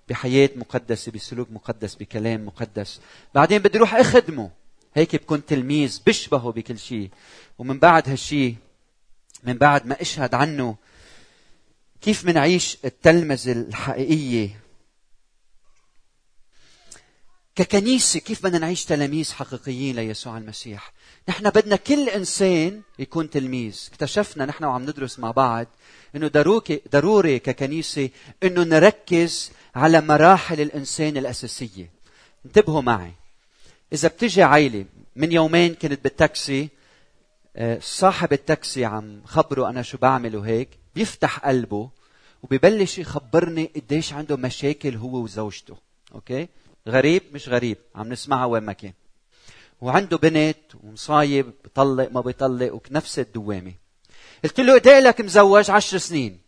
بحياة 0.09 0.51
مقدسة 0.57 1.13
بسلوك 1.13 1.49
مقدس 1.51 1.95
بكلام 1.95 2.47
مقدس. 2.47 3.01
بعدين 3.35 3.59
بدي 3.59 3.79
أروح 3.79 3.95
أخدمه. 3.95 4.51
هيك 4.95 5.17
بكون 5.17 5.47
تلميذ 5.47 6.01
بشبهه 6.07 6.53
بكل 6.53 6.79
شيء. 6.79 7.11
ومن 7.59 7.79
بعد 7.79 8.09
هالشيء 8.09 8.55
من 9.45 9.55
بعد 9.55 9.87
ما 9.87 10.01
أشهد 10.01 10.35
عنه 10.35 10.77
كيف 12.03 12.25
منعيش 12.25 12.79
التلمذة 12.85 13.53
الحقيقية؟ 13.53 14.61
ككنيسة 17.57 18.21
كيف 18.21 18.43
بدنا 18.43 18.59
نعيش 18.59 18.85
تلاميذ 18.85 19.33
حقيقيين 19.33 19.97
ليسوع 19.97 20.39
المسيح؟ 20.39 20.93
نحن 21.29 21.51
بدنا 21.51 21.77
كل 21.77 22.09
إنسان 22.09 22.83
يكون 22.99 23.31
تلميذ. 23.31 23.89
اكتشفنا 23.93 24.47
نحن 24.47 24.65
وعم 24.65 24.83
ندرس 24.83 25.19
مع 25.19 25.31
بعض 25.31 25.67
إنه 26.17 26.29
ضروري 26.93 27.39
ككنيسة 27.39 28.11
إنه 28.45 28.63
نركز 28.63 29.51
على 29.75 30.01
مراحل 30.01 30.61
الإنسان 30.61 31.17
الأساسية. 31.17 31.91
انتبهوا 32.47 32.83
معي. 32.83 33.13
إذا 33.93 34.09
بتجي 34.09 34.43
عائله 34.43 34.85
من 35.17 35.33
يومين 35.33 35.75
كنت 35.75 36.05
بالتاكسي 36.05 36.69
صاحب 37.81 38.33
التاكسي 38.33 38.85
عم 38.85 39.23
خبره 39.25 39.69
أنا 39.69 39.83
شو 39.83 39.99
بعمل 39.99 40.37
وهيك 40.37 40.69
بيفتح 40.95 41.39
قلبه 41.39 41.91
وبيبلش 42.43 42.99
يخبرني 42.99 43.71
قديش 43.77 44.13
عنده 44.13 44.37
مشاكل 44.37 44.97
هو 44.97 45.17
وزوجته 45.17 45.77
أوكي؟ 46.15 46.49
غريب 46.89 47.23
مش 47.33 47.49
غريب 47.49 47.79
عم 47.95 48.09
نسمعها 48.09 48.45
وين 48.45 48.63
ما 48.63 48.73
كان. 48.73 48.93
وعنده 49.81 50.17
بنت 50.17 50.57
ومصايب 50.83 51.53
بطلق 51.65 52.09
ما 52.13 52.21
بيطلق 52.21 52.81
ونفس 52.91 53.19
الدوامة. 53.19 53.73
قلت 54.45 54.61
له 54.61 54.75
قد 54.75 54.89
لك 54.89 55.21
مزوج 55.21 55.71
عشر 55.71 55.99
سنين؟ 55.99 56.39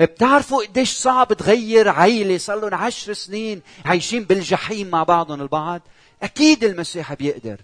بتعرفوا 0.00 0.64
قديش 0.64 0.92
صعب 0.92 1.32
تغير 1.32 1.88
عيلة؟ 1.88 2.38
صار 2.38 2.60
لهم 2.60 2.74
عشر 2.74 3.12
سنين 3.12 3.62
عايشين 3.84 4.24
بالجحيم 4.24 4.90
مع 4.90 5.02
بعضهم 5.02 5.42
البعض. 5.42 5.82
أكيد 6.22 6.64
المسيح 6.64 7.14
بيقدر 7.14 7.60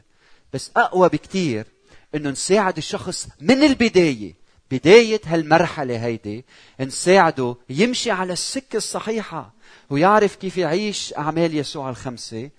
بس 0.52 0.70
أقوى 0.76 1.08
بكتير 1.08 1.66
إنه 2.14 2.30
نساعد 2.30 2.76
الشخص 2.76 3.28
من 3.40 3.62
البداية. 3.62 4.40
بداية 4.70 5.20
هالمرحلة 5.24 6.04
هيدي 6.04 6.44
نساعده 6.80 7.56
يمشي 7.70 8.10
على 8.10 8.32
السكة 8.32 8.76
الصحيحة 8.76 9.54
ويعرف 9.90 10.36
كيف 10.36 10.58
يعيش 10.58 11.14
أعمال 11.18 11.54
يسوع 11.54 11.90
الخمسة 11.90 12.50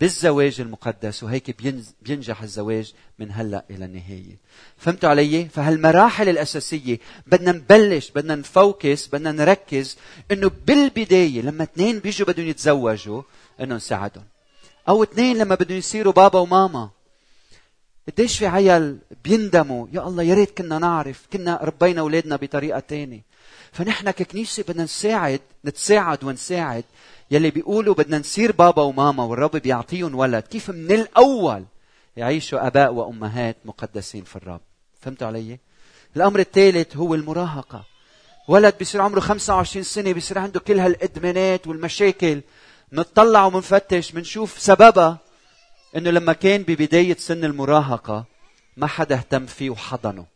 بالزواج 0.00 0.60
المقدس 0.60 1.22
وهيك 1.22 1.62
بينجح 2.02 2.42
الزواج 2.42 2.92
من 3.18 3.32
هلأ 3.32 3.64
إلى 3.70 3.84
النهاية. 3.84 4.38
فهمتوا 4.78 5.08
علي؟ 5.08 5.48
فهالمراحل 5.48 6.28
الأساسية 6.28 6.98
بدنا 7.26 7.52
نبلش 7.52 8.10
بدنا 8.10 8.34
نفوكس 8.34 9.08
بدنا 9.08 9.32
نركز 9.32 9.96
إنه 10.30 10.50
بالبداية 10.66 11.42
لما 11.42 11.62
اثنين 11.62 11.98
بيجوا 11.98 12.26
بدهم 12.26 12.46
يتزوجوا 12.46 13.22
إنه 13.60 13.74
نساعدهم. 13.74 14.24
أو 14.88 15.02
اثنين 15.02 15.38
لما 15.38 15.54
بدهم 15.54 15.78
يصيروا 15.78 16.12
بابا 16.12 16.38
وماما. 16.38 16.90
قديش 18.08 18.38
في 18.38 18.46
عيال 18.46 18.98
بيندموا 19.24 19.86
يا 19.92 20.08
الله 20.08 20.22
يا 20.22 20.34
ريت 20.34 20.58
كنا 20.58 20.78
نعرف 20.78 21.26
كنا 21.32 21.60
ربينا 21.62 22.00
أولادنا 22.00 22.36
بطريقة 22.36 22.80
تانية. 22.80 23.22
فنحن 23.72 24.10
ككنيسة 24.10 24.64
بدنا 24.68 24.84
نساعد 24.84 25.40
نتساعد 25.64 26.24
ونساعد. 26.24 26.84
يلي 27.30 27.50
بيقولوا 27.50 27.94
بدنا 27.94 28.18
نصير 28.18 28.52
بابا 28.52 28.82
وماما 28.82 29.24
والرب 29.24 29.56
بيعطيهم 29.56 30.14
ولد. 30.14 30.42
كيف 30.42 30.70
من 30.70 30.92
الأول 30.92 31.64
يعيشوا 32.16 32.66
أباء 32.66 32.92
وأمهات 32.92 33.56
مقدسين 33.64 34.24
في 34.24 34.36
الرب؟ 34.36 34.60
فهمتوا 35.00 35.26
علي؟ 35.26 35.58
الأمر 36.16 36.40
الثالث 36.40 36.96
هو 36.96 37.14
المراهقة. 37.14 37.84
ولد 38.48 38.74
بيصير 38.78 39.00
عمره 39.00 39.20
25 39.20 39.82
سنة 39.82 40.12
بيصير 40.12 40.38
عنده 40.38 40.60
كل 40.60 40.78
هالإدمانات 40.78 41.66
والمشاكل. 41.66 42.40
نطلع 42.92 43.44
ومنفتش 43.44 44.12
بنشوف 44.12 44.60
سببها. 44.60 45.23
إنه 45.96 46.10
لما 46.10 46.32
كان 46.32 46.62
ببداية 46.62 47.16
سن 47.16 47.44
المراهقة 47.44 48.24
ما 48.76 48.86
حدا 48.86 49.14
اهتم 49.14 49.46
فيه 49.46 49.70
وحضنه. 49.70 50.26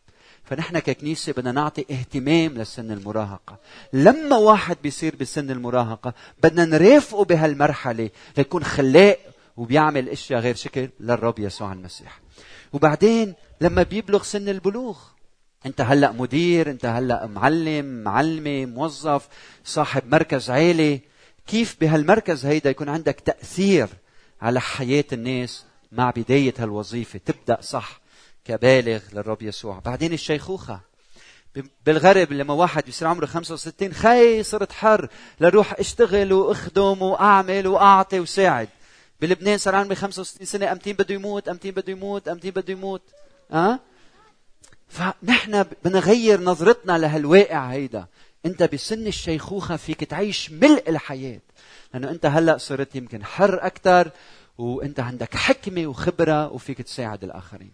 فنحن 0.45 0.79
ككنيسة 0.79 1.33
بدنا 1.33 1.53
نعطي 1.53 1.85
اهتمام 1.91 2.59
لسن 2.59 2.91
المراهقة. 2.91 3.59
لما 3.93 4.37
واحد 4.37 4.77
بيصير 4.83 5.17
بسن 5.17 5.51
المراهقة 5.51 6.15
بدنا 6.43 6.65
نرافقه 6.65 7.25
بهالمرحلة 7.25 8.11
ليكون 8.37 8.65
خلاق 8.65 9.19
وبيعمل 9.57 10.09
أشياء 10.09 10.41
غير 10.41 10.55
شكل 10.55 10.89
للرب 11.01 11.39
يسوع 11.39 11.73
المسيح. 11.73 12.21
وبعدين 12.73 13.35
لما 13.61 13.83
بيبلغ 13.83 14.23
سن 14.23 14.49
البلوغ 14.49 14.99
أنت 15.67 15.81
هلأ 15.81 16.13
مدير 16.13 16.71
أنت 16.71 16.87
هلأ 16.87 17.27
معلم 17.27 18.05
معلمة 18.05 18.67
موظف 18.67 19.29
صاحب 19.65 20.03
مركز 20.07 20.51
عالي 20.51 21.01
كيف 21.47 21.77
بهالمركز 21.81 22.47
هيدا 22.47 22.71
يكون 22.71 22.89
عندك 22.89 23.21
تأثير 23.21 23.89
على 24.41 24.61
حياة 24.61 25.05
الناس 25.13 25.65
مع 25.93 26.11
بداية 26.11 26.55
هالوظيفة. 26.59 27.21
تبدأ 27.27 27.61
صح 27.61 28.01
كبالغ 28.45 29.01
للرب 29.13 29.43
يسوع. 29.43 29.79
بعدين 29.79 30.13
الشيخوخة. 30.13 30.81
بالغرب 31.87 32.33
لما 32.33 32.55
واحد 32.55 32.89
يصير 32.89 33.09
عمره 33.09 33.27
65 33.27 33.93
خي 33.93 34.43
صرت 34.43 34.73
حر. 34.73 35.09
لروح 35.41 35.75
اشتغل 35.79 36.33
واخدم 36.33 37.03
واعمل 37.03 37.67
واعطي 37.67 38.21
وساعد. 38.21 38.69
بلبنان 39.21 39.59
صار 39.59 39.75
عمري 39.75 39.95
65 39.95 40.47
سنة. 40.47 40.73
أمتين 40.73 40.97
بده 40.97 41.15
يموت 41.15 41.49
أمتين 41.49 41.75
بده 41.75 41.93
يموت 41.93 42.29
أمتين 42.29 42.51
بده 42.51 42.73
يموت. 42.73 43.03
ها 43.51 43.73
أه؟ 43.73 43.81
فنحن 44.89 45.63
بدنا 45.63 46.01
نغير 46.01 46.41
نظرتنا 46.41 46.99
لهالواقع 46.99 47.67
هيدا. 47.67 48.07
انت 48.49 48.63
بسن 48.63 49.07
الشيخوخة 49.07 49.77
فيك 49.77 50.05
تعيش 50.05 50.51
ملء 50.51 50.85
الحياة. 50.89 51.41
لأنه 51.95 52.11
انت 52.11 52.27
هلأ 52.27 52.59
صرت 52.59 52.97
يمكن 52.97 53.25
حر 53.25 53.67
أكثر 53.67 54.11
وانت 54.59 55.01
عندك 55.01 55.35
حكمة 55.37 55.87
وخبرة 55.87 56.53
وفيك 56.53 56.83
تساعد 56.83 57.25
الآخرين. 57.25 57.73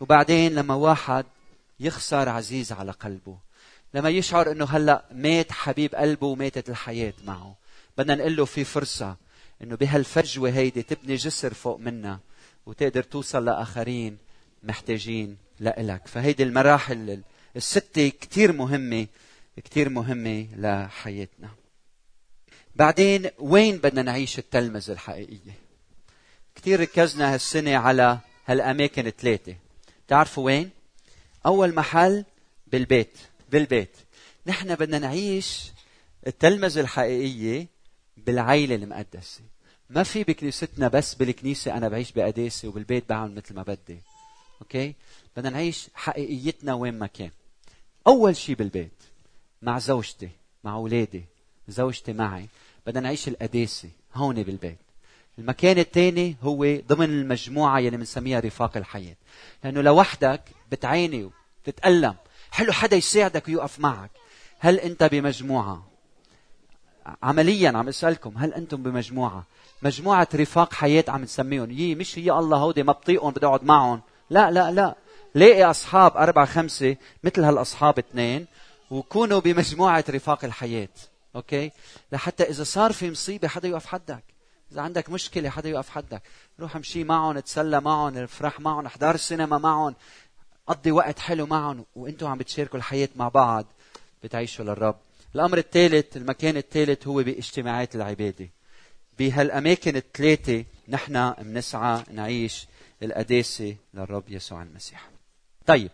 وبعدين 0.00 0.54
لما 0.54 0.74
واحد 0.74 1.24
يخسر 1.80 2.28
عزيز 2.28 2.72
على 2.72 2.92
قلبه 2.92 3.36
لما 3.94 4.08
يشعر 4.08 4.52
إنه 4.52 4.64
هلأ 4.64 5.04
مات 5.12 5.52
حبيب 5.52 5.94
قلبه 5.94 6.26
وماتت 6.26 6.68
الحياة 6.70 7.12
معه 7.24 7.54
بدنا 7.98 8.14
نقول 8.14 8.36
له 8.36 8.44
في 8.44 8.64
فرصة 8.64 9.16
إنه 9.62 9.76
بهالفجوة 9.76 10.50
هيدي 10.50 10.82
تبني 10.82 11.16
جسر 11.16 11.54
فوق 11.54 11.78
منا 11.78 12.18
وتقدر 12.66 13.02
توصل 13.02 13.44
لآخرين 13.44 14.18
محتاجين 14.62 15.36
لإلك. 15.60 16.06
فهيدي 16.06 16.42
المراحل 16.42 17.20
الستة 17.56 18.08
كتير 18.08 18.52
مهمة 18.52 19.06
كتير 19.64 19.88
مهمة 19.88 20.46
لحياتنا. 20.56 21.50
بعدين 22.76 23.30
وين 23.38 23.78
بدنا 23.78 24.02
نعيش 24.02 24.38
التلمذة 24.38 24.92
الحقيقية؟ 24.92 25.54
كتير 26.54 26.80
ركزنا 26.80 27.34
هالسنة 27.34 27.76
على 27.76 28.18
هالأماكن 28.46 29.06
الثلاثة. 29.06 29.56
تعرفوا 30.08 30.44
وين؟ 30.44 30.70
أول 31.46 31.74
محل 31.74 32.24
بالبيت 32.66 33.18
بالبيت. 33.52 33.96
نحن 34.46 34.74
بدنا 34.74 34.98
نعيش 34.98 35.72
التلمذة 36.26 36.80
الحقيقية 36.80 37.66
بالعيلة 38.16 38.74
المقدسة. 38.74 39.40
ما 39.90 40.02
في 40.02 40.24
بكنيستنا 40.24 40.88
بس 40.88 41.14
بالكنيسة 41.14 41.76
أنا 41.76 41.88
بعيش 41.88 42.12
بقداسة 42.12 42.68
وبالبيت 42.68 43.08
بعمل 43.08 43.34
مثل 43.34 43.54
ما 43.54 43.62
بدي. 43.62 43.98
أوكي؟ 44.62 44.94
بدنا 45.36 45.50
نعيش 45.50 45.88
حقيقيتنا 45.94 46.74
وين 46.74 46.98
ما 46.98 47.06
كان. 47.06 47.30
أول 48.06 48.36
شيء 48.36 48.54
بالبيت. 48.54 49.09
مع 49.62 49.78
زوجتي 49.78 50.28
مع 50.64 50.74
أولادي 50.74 51.24
زوجتي 51.68 52.12
معي. 52.12 52.46
بدنا 52.86 53.00
نعيش 53.00 53.28
القداسة 53.28 53.88
هون 54.14 54.42
بالبيت. 54.42 54.78
المكان 55.38 55.78
الثاني 55.78 56.36
هو 56.42 56.78
ضمن 56.88 57.04
المجموعة 57.04 57.78
يلي 57.78 57.96
بنسميها 57.96 58.40
رفاق 58.40 58.76
الحياة. 58.76 59.16
لأنه 59.64 59.80
لوحدك 59.80 60.40
بتعاني 60.72 61.30
وبتتألم. 61.64 62.14
حلو 62.50 62.72
حدا 62.72 62.96
يساعدك 62.96 63.48
ويقف 63.48 63.80
معك. 63.80 64.10
هل 64.58 64.78
أنت 64.78 65.04
بمجموعة؟ 65.04 65.86
عمليا 67.22 67.70
عم 67.70 67.88
أسألكم 67.88 68.38
هل 68.38 68.54
أنتم 68.54 68.82
بمجموعة؟ 68.82 69.44
مجموعة 69.82 70.28
رفاق 70.34 70.72
حياة 70.72 71.04
عم 71.08 71.22
نسميهم. 71.22 71.70
يي 71.70 71.94
مش 71.94 72.18
هي 72.18 72.30
الله 72.30 72.56
هودي 72.56 72.82
ما 72.82 72.92
بطيقهم 72.92 73.32
بدي 73.32 73.46
أقعد 73.46 73.64
معهم. 73.64 74.00
لا 74.30 74.50
لا 74.50 74.70
لا. 74.70 74.94
لاقي 75.34 75.64
أصحاب 75.64 76.16
أربع 76.16 76.44
خمسة 76.44 76.96
مثل 77.24 77.44
هالأصحاب 77.44 77.98
اثنين. 77.98 78.46
وكونوا 78.90 79.40
بمجموعة 79.40 80.04
رفاق 80.10 80.44
الحياة. 80.44 80.88
أوكي؟ 81.36 81.70
لحتى 82.12 82.42
إذا 82.42 82.64
صار 82.64 82.92
في 82.92 83.10
مصيبة 83.10 83.48
حدا 83.48 83.68
يقف 83.68 83.86
حدك. 83.86 84.22
إذا 84.72 84.80
عندك 84.80 85.10
مشكلة 85.10 85.50
حدا 85.50 85.68
يقف 85.68 85.88
حدك. 85.88 86.22
روح 86.60 86.76
امشي 86.76 87.04
معهم 87.04 87.36
اتسلى 87.36 87.80
معهم 87.80 88.16
افرح 88.16 88.60
معهم 88.60 88.86
احضر 88.86 89.14
السينما 89.14 89.58
معهم. 89.58 89.94
قضي 90.66 90.90
وقت 90.90 91.18
حلو 91.18 91.46
معهم 91.46 91.84
وأنتم 91.96 92.26
عم 92.26 92.38
بتشاركوا 92.38 92.78
الحياة 92.78 93.08
مع 93.16 93.28
بعض. 93.28 93.66
بتعيشوا 94.24 94.64
للرب. 94.64 94.96
الأمر 95.34 95.58
الثالث 95.58 96.16
المكان 96.16 96.56
الثالث 96.56 97.06
هو 97.06 97.22
باجتماعات 97.22 97.94
العبادة. 97.96 98.48
بهالأماكن 99.18 99.96
الثلاثة 99.96 100.64
نحن 100.88 101.30
بنسعى 101.32 102.02
نعيش 102.10 102.66
القداسة 103.02 103.76
للرب 103.94 104.24
يسوع 104.28 104.62
المسيح. 104.62 105.19
طيب 105.66 105.90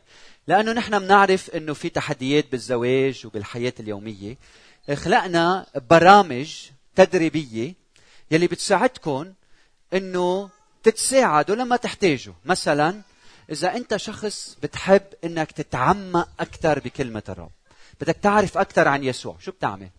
لأنه 0.46 0.72
نحن 0.72 0.98
بنعرف 0.98 1.50
إنه 1.50 1.74
في 1.74 1.88
تحديات 1.88 2.50
بالزواج 2.50 3.26
وبالحياة 3.26 3.72
اليومية 3.80 4.36
خلقنا 4.94 5.66
برامج 5.90 6.70
تدريبية 6.94 7.74
يلي 8.30 8.46
بتساعدكم 8.46 9.32
إنه 9.94 10.50
تتساعدوا 10.82 11.56
لما 11.56 11.76
تحتاجوا. 11.76 12.34
مثلا 12.44 13.02
إذا 13.50 13.76
أنت 13.76 13.96
شخص 13.96 14.56
بتحب 14.62 15.02
إنك 15.24 15.52
تتعمق 15.52 16.28
أكثر 16.40 16.78
بكلمة 16.78 17.22
الرب 17.28 17.50
بدك 18.00 18.16
تعرف 18.16 18.58
أكثر 18.58 18.88
عن 18.88 19.04
يسوع 19.04 19.36
شو 19.40 19.50
بتعمل؟ 19.50 19.90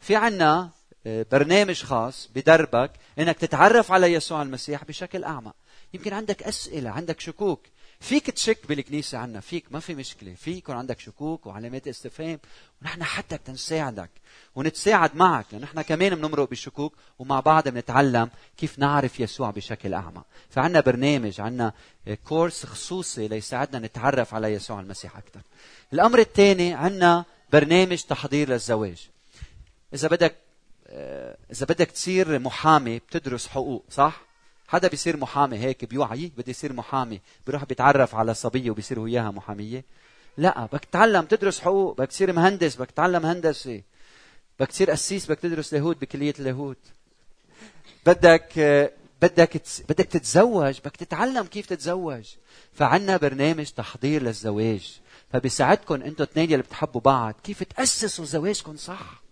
في 0.00 0.16
عنا 0.16 0.70
آه، 1.06 1.26
برنامج 1.32 1.82
خاص 1.82 2.28
بدربك 2.34 2.90
إنك 3.18 3.38
تتعرف 3.38 3.92
على 3.92 4.12
يسوع 4.12 4.42
المسيح 4.42 4.84
بشكل 4.84 5.24
أعمق. 5.24 5.54
يمكن 5.94 6.12
عندك 6.12 6.42
أسئلة 6.42 6.90
عندك 6.90 7.20
شكوك 7.20 7.60
فيك 8.00 8.30
تشك 8.30 8.66
بالكنيسة 8.68 9.18
عنا 9.18 9.40
فيك 9.40 9.64
ما 9.70 9.80
في 9.80 9.94
مشكلة 9.94 10.34
فيك 10.34 10.56
يكون 10.56 10.76
عندك 10.76 11.00
شكوك 11.00 11.46
وعلامات 11.46 11.88
استفهام 11.88 12.38
ونحن 12.82 13.04
حتى 13.04 13.38
تنساعدك 13.38 14.10
ونتساعد 14.54 15.16
معك 15.16 15.46
لأن 15.52 15.62
نحن 15.62 15.82
كمان 15.82 16.14
بنمرق 16.14 16.48
بالشكوك 16.48 16.94
ومع 17.18 17.40
بعض 17.40 17.68
بنتعلم 17.68 18.30
كيف 18.56 18.78
نعرف 18.78 19.20
يسوع 19.20 19.50
بشكل 19.50 19.94
أعمق 19.94 20.24
فعنا 20.50 20.80
برنامج 20.80 21.40
عنا 21.40 21.72
كورس 22.24 22.66
خصوصي 22.66 23.28
ليساعدنا 23.28 23.86
نتعرف 23.86 24.34
على 24.34 24.48
يسوع 24.48 24.80
المسيح 24.80 25.16
أكثر 25.16 25.40
الأمر 25.92 26.18
الثاني 26.18 26.74
عنا 26.74 27.24
برنامج 27.52 28.02
تحضير 28.02 28.48
للزواج. 28.48 29.08
إذا 29.94 30.08
بدك 30.08 30.36
آه، 30.88 31.36
إذا 31.52 31.66
بدك 31.66 31.90
تصير 31.90 32.38
محامي 32.38 32.98
بتدرس 32.98 33.48
حقوق 33.48 33.84
صح؟ 33.90 34.25
حدا 34.68 34.88
بيصير 34.88 35.16
محامي 35.16 35.58
هيك 35.58 35.84
بيوعي 35.84 36.32
بده 36.36 36.50
يصير 36.50 36.72
محامي 36.72 37.20
بيروح 37.46 37.64
بيتعرف 37.64 38.14
على 38.14 38.34
صبية 38.34 38.70
وبيصير 38.70 38.98
وياها 38.98 39.30
محامية. 39.30 39.84
لا 40.36 40.66
بدك 40.72 40.84
تتعلم 40.84 41.24
تدرس 41.24 41.60
حقوق 41.60 41.96
بدك 41.98 42.08
تصير 42.08 42.32
مهندس 42.32 42.76
بدك 42.76 42.90
تتعلم 42.90 43.26
هندسة. 43.26 43.82
بدك 44.60 44.70
تصير 44.70 44.90
قسيس 44.90 45.26
بدك 45.26 45.38
تدرس 45.40 45.72
لاهوت 45.72 46.00
بكلية 46.00 46.34
اللاهوت 46.38 46.78
بدك 48.06 48.58
بدك 49.22 49.62
بدك 49.88 50.06
تتزوج 50.06 50.78
بدك 50.80 50.96
تتعلم 50.96 51.44
كيف 51.44 51.66
تتزوج. 51.66 52.24
فعنا 52.72 53.16
برنامج 53.16 53.66
تحضير 53.66 54.22
للزواج. 54.22 55.00
فبيساعدكم 55.32 55.94
أنتم 55.94 56.22
اثنين 56.22 56.52
اللي 56.52 56.62
بتحبوا 56.62 57.00
بعض 57.00 57.34
كيف 57.44 57.62
تأسسوا 57.62 58.24
زواجكم 58.24 58.76
صح. 58.76 59.22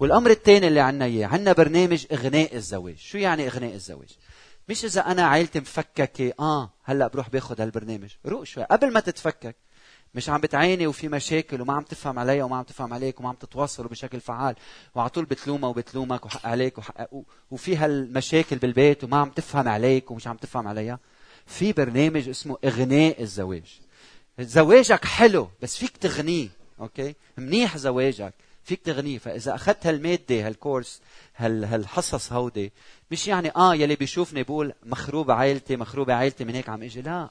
والأمر 0.00 0.30
الثاني 0.30 0.68
اللي 0.68 0.80
عنا 0.80 1.04
إياه 1.04 1.26
عنا 1.26 1.52
برنامج 1.52 2.06
إغناء 2.12 2.56
الزواج. 2.56 2.96
شو 2.98 3.18
يعني 3.18 3.46
إغناء 3.46 3.74
الزواج؟ 3.74 4.08
مش 4.68 4.84
إذا 4.84 5.00
أنا 5.00 5.22
عائلتي 5.22 5.60
مفككة 5.60 6.32
آه 6.40 6.70
هلأ 6.84 7.08
بروح 7.08 7.28
باخذ 7.28 7.60
هالبرنامج. 7.60 8.10
روق 8.26 8.44
شوي 8.44 8.64
قبل 8.64 8.92
ما 8.92 9.00
تتفكك. 9.00 9.56
مش 10.14 10.28
عم 10.28 10.40
بتعاني 10.40 10.86
وفي 10.86 11.08
مشاكل 11.08 11.60
وما 11.60 11.72
عم 11.72 11.82
تفهم 11.82 12.18
عليها 12.18 12.44
وما 12.44 12.56
عم 12.56 12.62
تفهم 12.62 12.94
عليك 12.94 13.20
وما 13.20 13.28
عم 13.28 13.34
تتواصلوا 13.34 13.90
بشكل 13.90 14.20
فعال 14.20 14.54
وعلى 14.94 15.08
طول 15.08 15.24
بتلومها 15.24 15.68
وبتلومك 15.68 16.26
وحق 16.26 16.46
عليك 16.46 16.78
وحق 16.78 17.08
وفي 17.50 17.76
هالمشاكل 17.76 18.56
بالبيت 18.56 19.04
وما 19.04 19.16
عم 19.16 19.30
تفهم 19.30 19.68
عليك 19.68 20.10
ومش 20.10 20.26
عم 20.26 20.36
تفهم 20.36 20.68
عليها. 20.68 20.98
في 21.46 21.72
برنامج 21.72 22.28
اسمه 22.28 22.56
إغناء 22.64 23.22
الزواج. 23.22 23.80
زواجك 24.40 25.04
حلو 25.04 25.48
بس 25.62 25.76
فيك 25.76 25.96
تغنيه 25.96 26.48
أوكي؟ 26.80 27.14
منيح 27.36 27.76
زواجك. 27.76 28.34
فيك 28.68 28.82
تغنيه 28.82 29.18
فإذا 29.18 29.54
اخذت 29.54 29.86
هالماده 29.86 30.46
هالكورس 30.46 31.00
هال 31.36 31.64
هالحصص 31.64 32.32
هودي 32.32 32.72
مش 33.10 33.28
يعني 33.28 33.50
آه 33.56 33.74
يلي 33.74 33.96
بيشوفني 33.96 34.42
بقول 34.42 34.72
مخروبه 34.82 35.34
عائلتي 35.34 35.76
مخروبه 35.76 36.14
عائلتي 36.14 36.44
من 36.44 36.54
هيك 36.54 36.68
عم 36.68 36.82
إجي 36.82 37.02
لا. 37.02 37.30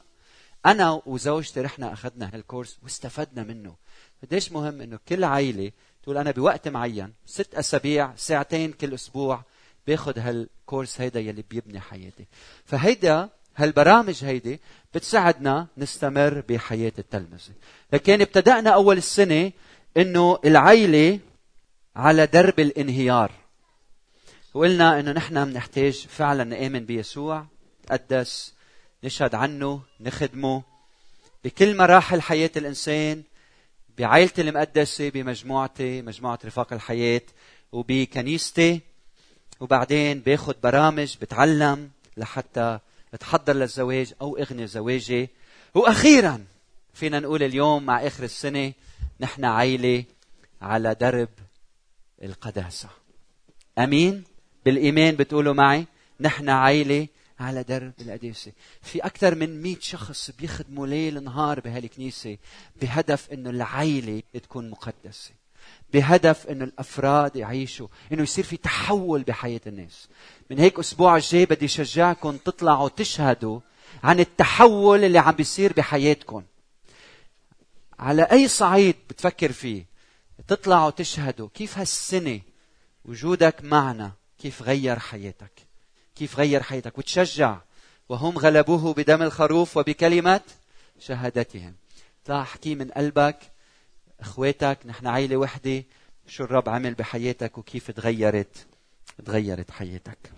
أنا 0.65 1.01
وزوجتي 1.05 1.61
رحنا 1.61 1.93
أخذنا 1.93 2.29
هالكورس 2.33 2.77
واستفدنا 2.83 3.43
منه. 3.43 3.75
قديش 4.23 4.51
مهم 4.51 4.81
إنه 4.81 4.99
كل 5.07 5.23
عائلة 5.23 5.71
تقول 6.03 6.17
أنا 6.17 6.31
بوقت 6.31 6.67
معين 6.67 7.13
ست 7.25 7.55
أسابيع 7.55 8.15
ساعتين 8.15 8.71
كل 8.71 8.93
أسبوع 8.93 9.43
باخذ 9.87 10.19
هالكورس 10.19 11.01
هيدا 11.01 11.19
يلي 11.19 11.43
بيبني 11.49 11.79
حياتي. 11.79 12.25
فهيدا 12.65 13.29
هالبرامج 13.55 14.23
هيدي 14.23 14.59
بتساعدنا 14.93 15.67
نستمر 15.77 16.43
بحياة 16.49 16.93
التلمذة 16.99 17.53
لكن 17.93 18.21
ابتدأنا 18.21 18.69
أول 18.69 18.97
السنة 18.97 19.51
أنه 19.97 20.39
العيلة 20.45 21.19
على 21.97 22.25
درب 22.25 22.59
الانهيار. 22.59 23.31
وقلنا 24.53 24.99
أنه 24.99 25.11
نحن 25.11 25.45
بنحتاج 25.45 26.07
فعلا 26.09 26.43
نآمن 26.43 26.85
بيسوع 26.85 27.45
نتقدس 27.83 28.53
نشهد 29.03 29.35
عنه 29.35 29.81
نخدمه. 29.99 30.63
بكل 31.43 31.77
مراحل 31.77 32.21
حياة 32.21 32.51
الإنسان 32.57 33.23
بعائلتي 33.97 34.41
المقدسة 34.41 35.09
بمجموعتي 35.09 36.01
مجموعة 36.01 36.39
رفاق 36.45 36.73
الحياة 36.73 37.21
وبكنيستي. 37.71 38.81
وبعدين 39.59 40.19
باخذ 40.19 40.53
برامج 40.63 41.15
بتعلم 41.21 41.89
لحتى 42.17 42.79
أتحضر 43.13 43.53
للزواج 43.53 44.13
أو 44.21 44.37
أغني 44.37 44.67
زواجي. 44.67 45.29
وأخيرا 45.73 46.45
فينا 46.93 47.19
نقول 47.19 47.43
اليوم 47.43 47.85
مع 47.85 48.07
آخر 48.07 48.23
السنة 48.23 48.73
نحن 49.19 49.45
عائله 49.45 50.03
على 50.61 50.95
درب 50.95 51.29
القداسة. 52.23 52.89
أمين؟ 53.77 54.23
بالإيمان 54.65 55.15
بتقولوا 55.15 55.53
معي؟ 55.53 55.85
نحن 56.19 56.49
عائله 56.49 57.07
على 57.39 57.63
درب 57.63 57.93
القداسة. 58.01 58.51
في 58.81 58.99
أكثر 58.99 59.35
من 59.35 59.61
مئة 59.61 59.79
شخص 59.79 60.31
بيخدموا 60.31 60.87
ليل 60.87 61.23
نهار 61.23 61.59
بهالكنيسة 61.59 62.37
بهدف 62.81 63.31
أنه 63.31 63.49
العائلة 63.49 64.23
تكون 64.33 64.69
مقدسة. 64.69 65.31
بهدف 65.93 66.47
إنه 66.47 66.63
الأفراد 66.63 67.35
يعيشوا. 67.35 67.87
إنه 68.11 68.23
يصير 68.23 68.43
في 68.43 68.57
تحول 68.57 69.23
بحياة 69.23 69.61
الناس. 69.67 70.07
من 70.49 70.59
هيك 70.59 70.79
أسبوع 70.79 71.15
الجاي 71.15 71.45
بدي 71.45 71.67
شجعكم 71.67 72.37
تطلعوا 72.37 72.89
تشهدوا 72.89 73.59
عن 74.03 74.19
التحول 74.19 75.03
اللي 75.03 75.19
عم 75.19 75.31
بيصير 75.31 75.73
بحياتكم. 75.73 76.43
على 77.99 78.21
أي 78.21 78.47
صعيد 78.47 78.95
بتفكر 79.09 79.51
فيه؟ 79.51 79.96
تطلعوا 80.47 80.89
تشهدوا 80.89 81.49
كيف 81.53 81.77
هالسنة 81.77 82.41
وجودك 83.05 83.63
معنا؟ 83.63 84.11
كيف 84.39 84.61
غير 84.61 84.99
حياتك؟ 84.99 85.51
كيف 86.15 86.37
غير 86.37 86.63
حياتك؟ 86.63 86.97
وتشجع. 86.97 87.57
وهم 88.09 88.37
غلبوه 88.37 88.93
بدم 88.93 89.21
الخروف 89.21 89.77
وبكلمه 89.77 90.41
شهادتهم. 90.99 91.75
طلع 92.25 92.41
احكي 92.41 92.75
من 92.75 92.91
قلبك 92.91 93.37
إخواتك 94.19 94.77
نحن 94.85 95.07
عائله 95.07 95.37
وحدة 95.37 95.83
شو 96.27 96.43
الرب 96.43 96.69
عمل 96.69 96.93
بحياتك 96.93 97.57
وكيف 97.57 97.91
تغيرت 97.91 98.67
تغيرت 99.25 99.71
حياتك؟ 99.71 100.31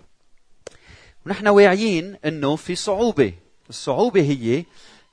ونحن 1.26 1.48
واعيين 1.48 2.18
إنه 2.26 2.56
في 2.56 2.76
صعوبة. 2.76 3.34
الصعوبة 3.70 4.22
هي 4.22 4.66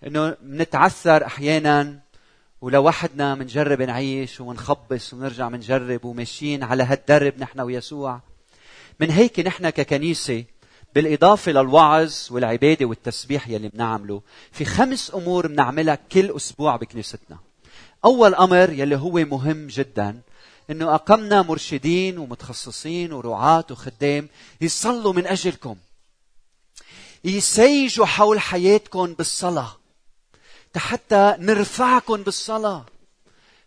إنه 0.07 0.37
بنتعثر 0.43 1.27
أحيانا 1.27 2.01
ولوحدنا 2.61 3.35
بنجرب 3.35 3.83
نعيش 3.83 4.41
ونخبص 4.41 5.15
ونرجع 5.15 5.49
بنجرب 5.49 6.05
وماشيين 6.05 6.63
على 6.63 6.83
هالدرب 6.83 7.33
نحن 7.39 7.61
ويسوع. 7.61 8.21
من 9.01 9.11
هيك 9.11 9.41
نحن 9.41 9.71
ككنيسة 9.71 10.45
بالإضافة 10.95 11.53
للوعظ 11.53 12.15
والعبادة 12.31 12.87
والتسبيح 12.87 13.49
يلي 13.49 13.69
بنعمله 13.69 14.23
في 14.53 14.65
خمس 14.65 15.15
أمور 15.15 15.47
بنعملها 15.47 15.99
كل 16.13 16.37
أسبوع 16.37 16.77
بكنيستنا. 16.77 17.39
أول 18.05 18.35
أمر 18.35 18.71
يلي 18.71 18.97
هو 18.97 19.13
مهم 19.13 19.67
جدا 19.67 20.21
إنه 20.71 20.95
أقمنا 20.95 21.43
مرشدين 21.43 22.19
ومتخصصين 22.19 23.13
ورعاة 23.13 23.65
وخدام 23.71 24.29
يصلوا 24.61 25.13
من 25.13 25.27
أجلكم. 25.27 25.77
يسيجوا 27.25 28.07
حول 28.07 28.41
حياتكم 28.41 29.13
بالصلاة. 29.13 29.77
حتى 30.79 31.37
نرفعكم 31.39 32.23
بالصلاة. 32.23 32.85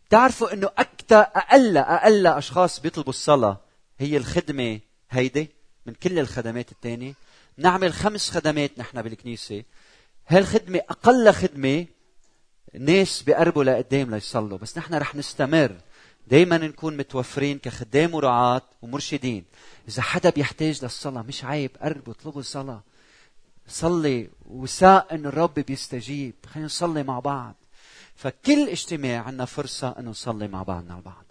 تعرفوا 0.10 0.54
إنه 0.54 0.70
أكثر 0.78 1.20
أقل 1.22 1.78
أقل 1.78 2.28
أشخاص 2.28 2.80
بيطلبوا 2.80 3.10
الصلاة 3.10 3.58
هي 4.00 4.18
الخدمة 4.18 4.80
هيدي 5.12 5.50
من 5.86 5.94
كل 5.94 6.20
الخدمات 6.20 6.72
الثانية 6.72 7.14
نعمل 7.58 7.94
خمس 7.94 8.30
خدمات 8.32 8.72
نحن 8.78 9.02
بالكنيسة. 9.02 9.64
هالخدمة 10.28 10.80
أقل 10.90 11.34
خدمة 11.34 11.86
ناس 12.74 13.22
بيقربوا 13.22 13.64
لقدام 13.64 14.16
ليصلوا. 14.16 14.58
بس 14.58 14.78
نحن 14.78 14.94
رح 14.94 15.16
نستمر. 15.16 15.76
دائما 16.28 16.58
نكون 16.58 16.98
متوفرين 16.98 17.60
كخدام 17.60 18.16
ورعاة 18.16 18.62
ومرشدين. 18.82 19.46
إذا 19.88 20.02
حدا 20.02 20.30
بيحتاج 20.30 20.84
للصلاة 20.84 21.22
مش 21.22 21.46
عيب 21.46 21.72
قربوا 21.82 22.14
اطلبوا 22.14 22.42
الصلاة. 22.42 22.82
صلي 23.70 24.30
وساء 24.46 25.08
أن 25.12 25.26
الرب 25.26 25.54
بيستجيب. 25.54 26.34
خلينا 26.48 26.66
نصلي 26.66 27.04
مع 27.04 27.20
بعض. 27.20 27.56
فكل 28.16 28.70
اجتماع 28.70 29.24
عندنا 29.24 29.46
فرصة 29.46 29.96
أن 30.00 30.06
نصلي 30.06 30.48
مع 30.48 30.64
بعضنا 30.64 30.96
البعض. 30.98 31.26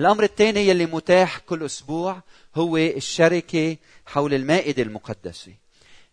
الأمر 0.00 0.24
الثاني 0.24 0.68
يلي 0.68 0.86
متاح 0.86 1.38
كل 1.38 1.64
أسبوع 1.64 2.22
هو 2.54 2.76
الشركة 2.76 3.76
حول 4.06 4.34
المائدة 4.34 4.82
المقدسة. 4.82 5.52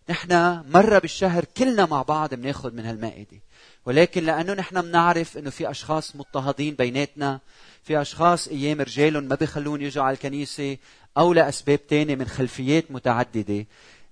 نحن 0.10 0.64
مرة 0.74 1.00
بالشهر 1.00 1.46
كلنا 1.58 1.86
مع 1.86 2.02
بعض 2.02 2.34
بناخذ 2.34 2.74
من 2.74 2.86
هالمائدة. 2.86 3.38
ولكن 3.86 4.26
لأنه 4.26 4.54
نحن 4.54 4.82
بنعرف 4.82 5.38
أنه 5.38 5.50
في 5.50 5.72
أشخاص 5.72 6.16
مضطهدين 6.16 6.76
بيناتنا 6.76 7.40
في 7.84 8.02
أشخاص 8.02 8.48
أيام 8.48 8.82
رجالهم 8.82 9.24
ما 9.24 9.36
بيخلون 9.36 9.82
يجوا 9.82 10.04
على 10.04 10.14
الكنيسة 10.14 10.78
أو 11.18 11.34
لأسباب 11.34 11.88
تانية 11.88 12.16
من 12.16 12.28
خلفيات 12.28 12.92
متعددة. 12.92 13.66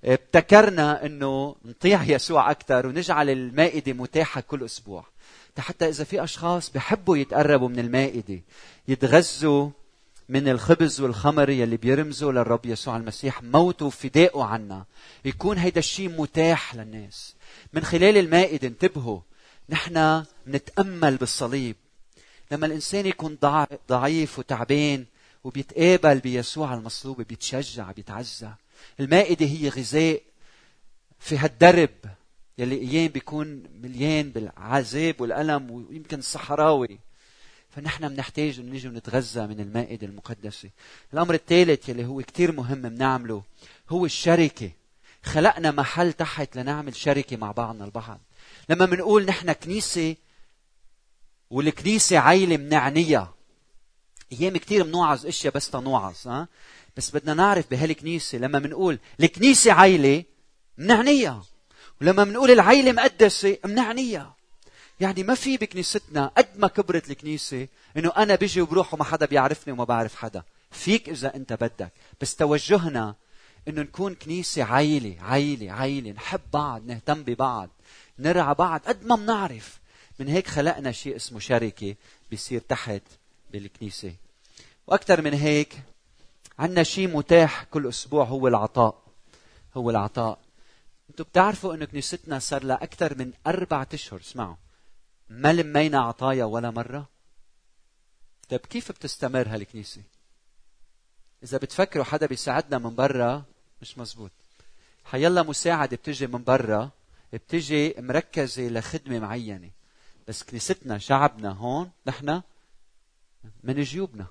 ابتكرنا 0.06 1.06
أنه 1.06 1.56
نطيع 1.66 2.04
يسوع 2.04 2.52
أكثر 2.52 2.88
ونجعل 2.88 3.30
المائدة 3.30 3.94
متاحة 3.94 4.42
كل 4.42 4.66
أسبوع. 4.66 5.06
حتى 5.60 5.90
إذا 5.90 6.04
في 6.04 6.24
أشخاص 6.24 6.70
بحبوا 6.70 7.18
يتقربوا 7.18 7.70
من 7.70 7.80
المائدة 7.80 8.42
يتغذوا 8.88 9.70
من 10.30 10.48
الخبز 10.48 11.02
والخمر 11.02 11.50
يلي 11.50 11.78
بيرمزوا 11.78 12.32
للرب 12.32 12.66
يسوع 12.66 12.98
المسيح 12.98 13.44
موته 13.44 13.86
وفدائه 13.86 14.44
عنا. 14.44 14.86
يكون 15.26 15.58
هيدا 15.58 15.80
الشيء 15.80 16.10
متاح 16.10 16.76
للناس. 16.76 17.36
من 17.74 17.84
خلال 17.84 18.18
المائدة 18.18 18.68
انتبهوا 18.68 19.20
نحن 19.70 20.24
نتأمل 20.48 21.18
بالصليب. 21.18 21.76
لما 22.52 22.66
الإنسان 22.66 23.06
يكون 23.06 23.38
ضعيف 23.90 24.40
وتعبان 24.40 25.06
وبيتقابل 25.44 26.20
بيسوع 26.20 26.74
المصلوب 26.74 27.22
بيتشجع 27.22 27.92
بيتعزى 27.92 28.50
المائدة 29.00 29.46
هي 29.46 29.70
غذاء 29.70 30.22
في 31.20 31.38
هالدرب 31.38 31.90
يلي 32.58 32.76
أيام 32.76 33.08
بيكون 33.08 33.64
مليان 33.82 34.30
بالعذاب 34.30 35.22
والألم 35.22 35.72
ويمكن 35.72 36.22
صحراوي 36.22 37.00
فنحن 37.70 38.08
بنحتاج 38.10 38.60
أن 38.60 38.70
نجي 38.70 38.88
ونتغذى 38.88 39.48
من 39.48 39.60
المائدة 39.60 40.08
المقدسة. 40.08 40.70
الأمر 41.14 41.34
الثالث 41.34 41.90
يلي 41.90 42.06
هو 42.06 42.22
كتير 42.22 42.52
مهم 42.52 42.82
بنعمله 42.82 43.44
هو 43.90 44.06
الشركة. 44.06 44.72
خلقنا 45.24 45.72
محل 45.72 46.14
تحت 46.14 46.56
لنعمل 46.56 46.96
شركة 46.96 47.38
مع 47.38 47.52
بعضنا 47.52 47.86
البعض. 47.86 48.20
لما 48.70 48.86
بنقول 48.86 49.26
نحن 49.26 49.52
كنيسة 49.52 50.16
والكنيسة 51.50 52.18
عيلة 52.18 52.58
منعنية 52.58 53.32
أيام 54.32 54.58
كثير 54.58 54.84
بنوعظ 54.84 55.26
أشياء 55.26 55.54
بس 55.54 55.70
تنوعظ 55.70 56.28
ها؟ 56.28 56.48
بس 56.98 57.12
بدنا 57.12 57.34
نعرف 57.34 57.70
بهالكنيسة 57.72 58.38
لما 58.38 58.60
بنقول 58.60 59.00
الكنيسة 59.20 59.74
عيلة 59.74 60.24
منعنية 60.78 61.42
ولما 62.02 62.24
بنقول 62.24 62.52
العيلة 62.52 62.92
مقدسة 62.92 63.58
منعنية 63.66 64.40
يعني 65.00 65.24
ما 65.24 65.36
في 65.36 65.58
بكنيستنا 65.58 66.32
قد 66.38 66.48
ما 66.56 66.68
كبرت 66.68 67.10
الكنيسة 67.10 67.68
إنه 67.98 68.12
أنا 68.18 68.36
بيجي 68.36 68.62
وبروح 68.62 68.94
وما 68.94 69.04
حدا 69.04 69.26
بيعرفني 69.26 69.74
وما 69.74 69.84
بعرف 69.84 70.16
حدا. 70.16 70.44
فيك 70.72 71.10
إذا 71.10 71.36
أنت 71.36 71.54
بدك. 71.54 71.92
بس 72.22 72.36
توجهنا 72.36 73.16
إنه 73.68 73.82
نكون 73.82 74.16
كنيسة 74.16 74.64
عيلة 74.64 75.16
عيلة 75.22 75.72
عيلة. 75.72 76.12
نحب 76.12 76.42
بعض 76.54 76.86
نهتم 76.86 77.24
ببعض 77.24 77.70
نرعى 78.20 78.54
بعض 78.54 78.82
قد 78.86 79.06
ما 79.06 79.16
بنعرف 79.16 79.80
من 80.20 80.28
هيك 80.28 80.48
خلقنا 80.48 80.92
شيء 80.92 81.16
اسمه 81.16 81.40
شركة 81.40 81.96
بيصير 82.32 82.62
تحت 82.62 83.02
بالكنيسة. 83.52 84.14
وأكثر 84.88 85.22
من 85.22 85.34
هيك 85.34 85.82
عندنا 86.60 86.84
شيء 86.84 87.08
متاح 87.08 87.64
كل 87.64 87.88
أسبوع 87.88 88.26
هو 88.26 88.48
العطاء. 88.48 89.04
هو 89.78 89.90
العطاء. 89.90 90.40
أنتم 91.10 91.24
بتعرفوا 91.24 91.74
إنه 91.74 91.86
كنيستنا 91.86 92.40
صار 92.40 92.64
لها 92.64 92.84
أكثر 92.84 93.18
من 93.18 93.32
أربعة 93.48 93.88
أشهر. 93.94 94.20
اسمعوا. 94.20 94.56
ما 95.30 95.54
لمينا 95.54 96.00
عطايا 96.02 96.46
ولا 96.46 96.72
مرة. 96.72 97.10
طيب 98.50 98.60
كيف 98.60 98.92
بتستمر 98.92 99.48
هالكنيسة؟ 99.48 100.02
إذا 101.44 101.58
بتفكروا 101.58 102.06
حدا 102.06 102.26
بيساعدنا 102.26 102.78
من 102.78 102.96
برا 102.96 103.44
مش 103.82 103.98
مزبوط. 103.98 104.32
حيلا 105.06 105.44
مساعدة 105.44 105.98
بتجي 105.98 106.28
من 106.28 106.44
برا 106.44 106.90
بتجي 107.34 107.96
مركزة 107.98 108.68
لخدمة 108.68 109.20
معينة. 109.20 109.70
بس 110.28 110.44
كنيستنا 110.44 110.98
شعبنا 110.98 111.52
هون 111.52 111.92
نحن 112.08 112.42
من 113.64 113.82
جيوبنا. 113.82 114.26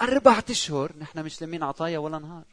أربعة 0.00 0.44
أشهر 0.50 0.92
نحن 0.98 1.24
مش 1.24 1.42
لمين 1.42 1.62
عطايا 1.62 1.98
ولا 1.98 2.18
نهار. 2.18 2.44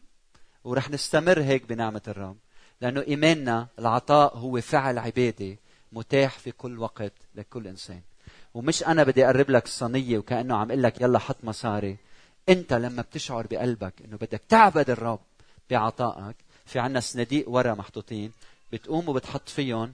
ورح 0.63 0.89
نستمر 0.89 1.41
هيك 1.41 1.69
بنعمة 1.69 2.01
الرب. 2.07 2.37
لأنه 2.81 3.01
إيماننا 3.01 3.67
العطاء 3.79 4.37
هو 4.37 4.61
فعل 4.61 4.97
عبادة 4.97 5.57
متاح 5.91 6.39
في 6.39 6.51
كل 6.51 6.79
وقت 6.79 7.13
لكل 7.35 7.67
إنسان. 7.67 8.01
ومش 8.53 8.83
أنا 8.83 9.03
بدي 9.03 9.25
أقرب 9.25 9.49
لك 9.49 9.65
الصينية 9.65 10.17
وكأنه 10.17 10.57
عم 10.57 10.71
أقول 10.71 10.83
لك 10.83 11.01
يلا 11.01 11.19
حط 11.19 11.37
مصاري. 11.43 11.97
أنت 12.49 12.73
لما 12.73 13.01
بتشعر 13.01 13.47
بقلبك 13.47 13.93
أنه 14.01 14.17
بدك 14.17 14.41
تعبد 14.49 14.89
الرب 14.89 15.19
بعطائك 15.69 16.35
في 16.65 16.79
عنا 16.79 16.99
صناديق 16.99 17.49
ورا 17.49 17.73
محطوطين 17.73 18.31
بتقوم 18.73 19.09
وبتحط 19.09 19.49
فيهم 19.49 19.93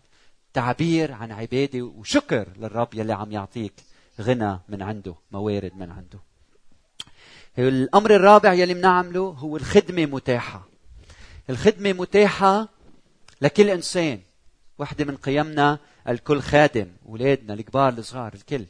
تعبير 0.53 1.11
عن 1.11 1.31
عبادة 1.31 1.81
وشكر 1.81 2.47
للرب 2.57 2.93
يلي 2.93 3.13
عم 3.13 3.31
يعطيك. 3.31 3.73
غنى 4.21 4.59
من 4.69 4.81
عنده 4.81 5.15
موارد 5.31 5.71
من 5.75 5.91
عنده. 5.91 6.19
الأمر 7.57 8.15
الرابع 8.15 8.53
يلي 8.53 8.73
بنعمله 8.73 9.19
هو 9.19 9.57
الخدمة 9.57 10.05
متاحة. 10.05 10.67
الخدمة 11.49 11.93
متاحة 11.93 12.69
لكل 13.41 13.69
إنسان. 13.69 14.19
واحدة 14.77 15.05
من 15.05 15.17
قيمنا 15.17 15.79
الكل 16.09 16.41
خادم 16.41 16.87
أولادنا 17.09 17.53
الكبار 17.53 17.93
الصغار 17.93 18.33
الكل. 18.33 18.65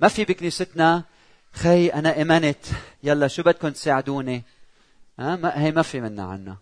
ما 0.00 0.08
في 0.08 0.24
بكنيستنا 0.24 1.04
خي 1.52 1.88
أنا 1.88 2.22
إمنت 2.22 2.64
يلا 3.02 3.28
شو 3.28 3.42
بدكم 3.42 3.68
تساعدوني؟ 3.68 4.42
ها؟ 5.18 5.36
ما 5.36 5.62
هي 5.62 5.72
ما 5.72 5.82
في 5.82 6.00
منا 6.00 6.22
عنا. 6.22 6.56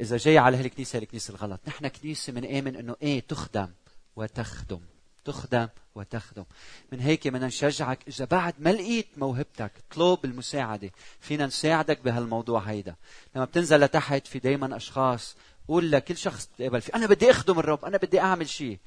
إذا 0.00 0.16
جاي 0.16 0.38
على 0.38 0.56
هالكنيسة 0.56 0.98
الكنيسة 0.98 1.34
الغلط. 1.34 1.60
نحن 1.66 1.88
كنيسة 1.88 2.32
من 2.32 2.56
آمن 2.56 2.76
إنه 2.76 2.96
إيه 3.02 3.20
تخدم 3.20 3.68
وتخدم. 4.16 4.80
تخدم 5.26 5.68
وتخدم. 5.94 6.44
من 6.92 7.00
هيك 7.00 7.28
بدنا 7.28 7.46
نشجعك. 7.46 7.98
إذا 8.08 8.24
بعد 8.24 8.54
ما 8.58 8.70
لقيت 8.70 9.06
موهبتك 9.16 9.72
اطلب 9.90 10.24
المساعدة 10.24 10.90
فينا 11.20 11.46
نساعدك 11.46 12.00
بهالموضوع 12.04 12.60
هيدا. 12.60 12.94
لما 13.36 13.44
بتنزل 13.44 13.80
لتحت 13.80 14.26
في 14.26 14.38
دائما 14.38 14.76
أشخاص 14.76 15.36
قول 15.68 15.90
لكل 15.90 16.16
شخص 16.16 16.48
بتقابل 16.54 16.80
فيه 16.80 16.94
أنا 16.94 17.06
بدي 17.06 17.30
أخدم 17.30 17.58
الرب 17.58 17.84
أنا 17.84 17.96
بدي 17.96 18.20
أعمل 18.20 18.48
شيء. 18.48 18.78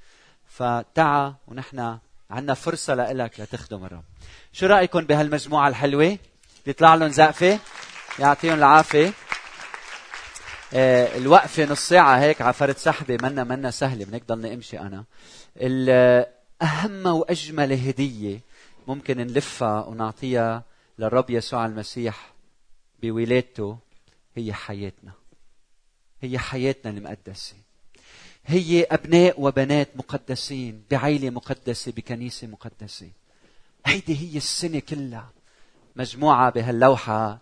فتعا 0.48 1.36
ونحن 1.48 1.98
عندنا 2.30 2.54
فرصة 2.54 2.96
لك 2.96 3.40
لتخدم 3.40 3.86
الرب. 3.86 4.04
شو 4.54 4.66
رأيكم 4.66 5.00
بهالمجموعة 5.00 5.68
الحلوة؟ 5.68 6.18
بيطلع 6.66 6.96
لهم 6.96 7.10
زقفة 7.10 7.60
يعطيهم 8.20 8.54
العافية. 8.54 9.14
الوقفة 10.74 11.66
نص 11.66 11.88
ساعة 11.90 12.20
هيك 12.20 12.42
على 12.42 12.54
فرد 12.54 12.78
سحبة 12.78 13.18
منا 13.22 13.44
منا 13.44 13.72
سهلة 13.72 14.06
بدك 14.06 14.24
ضلني 14.28 14.54
امشي 14.54 14.80
أنا 14.80 15.04
أهم 16.62 17.06
وأجمل 17.06 17.74
هدية 17.74 18.40
ممكن 18.88 19.18
نلفها 19.18 19.86
ونعطيها 19.86 20.64
للرب 21.00 21.30
يسوع 21.30 21.66
المسيح 21.66 22.34
بولادته 23.02 23.78
هي 24.36 24.54
حياتنا. 24.54 25.12
هي 26.22 26.38
حياتنا 26.38 26.98
المقدسة. 26.98 27.56
هي 28.46 28.84
أبناء 28.84 29.42
وبنات 29.42 29.90
مقدسين 29.96 30.84
بعيلة 30.92 31.30
مقدسة 31.30 31.92
بكنيسة 31.92 32.48
مقدسة. 32.48 33.08
هيدي 33.86 34.32
هي 34.32 34.38
السنة 34.38 34.80
كلها 34.80 35.30
مجموعة 35.96 36.50
بهاللوحة. 36.50 37.40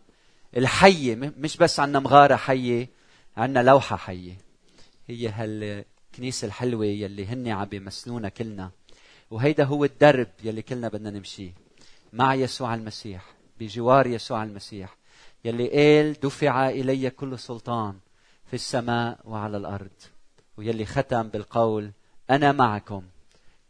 الحية 0.57 1.15
مش 1.15 1.57
بس 1.57 1.79
عنا 1.79 1.99
مغارة 1.99 2.35
حية 2.35 2.96
عنا 3.37 3.63
لوحة 3.63 3.95
حية. 3.97 4.37
هي 5.07 5.29
هالكنيسة 5.29 6.45
الحلوة 6.45 6.85
يلي 6.85 7.25
هن 7.25 7.47
عم 7.47 7.65
بيمثلونا 7.65 8.29
كلنا. 8.29 8.71
وهيدا 9.31 9.63
هو 9.63 9.85
الدرب 9.85 10.27
يلي 10.43 10.61
كلنا 10.61 10.87
بدنا 10.87 11.09
نمشيه 11.09 11.53
مع 12.13 12.35
يسوع 12.35 12.75
المسيح. 12.75 13.25
بجوار 13.59 14.07
يسوع 14.07 14.43
المسيح. 14.43 14.97
يلي 15.45 15.69
قال 15.69 16.13
دفع 16.13 16.69
إلي 16.69 17.09
كل 17.09 17.39
سلطان 17.39 17.99
في 18.45 18.53
السماء 18.53 19.19
وعلى 19.25 19.57
الأرض. 19.57 19.91
ويلي 20.57 20.85
ختم 20.85 21.29
بالقول 21.29 21.91
أنا 22.29 22.51
معكم 22.51 23.03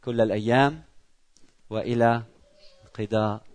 كل 0.03 0.21
الأيام 0.21 0.83
وإلى 1.69 2.23
انقضاء 2.85 3.46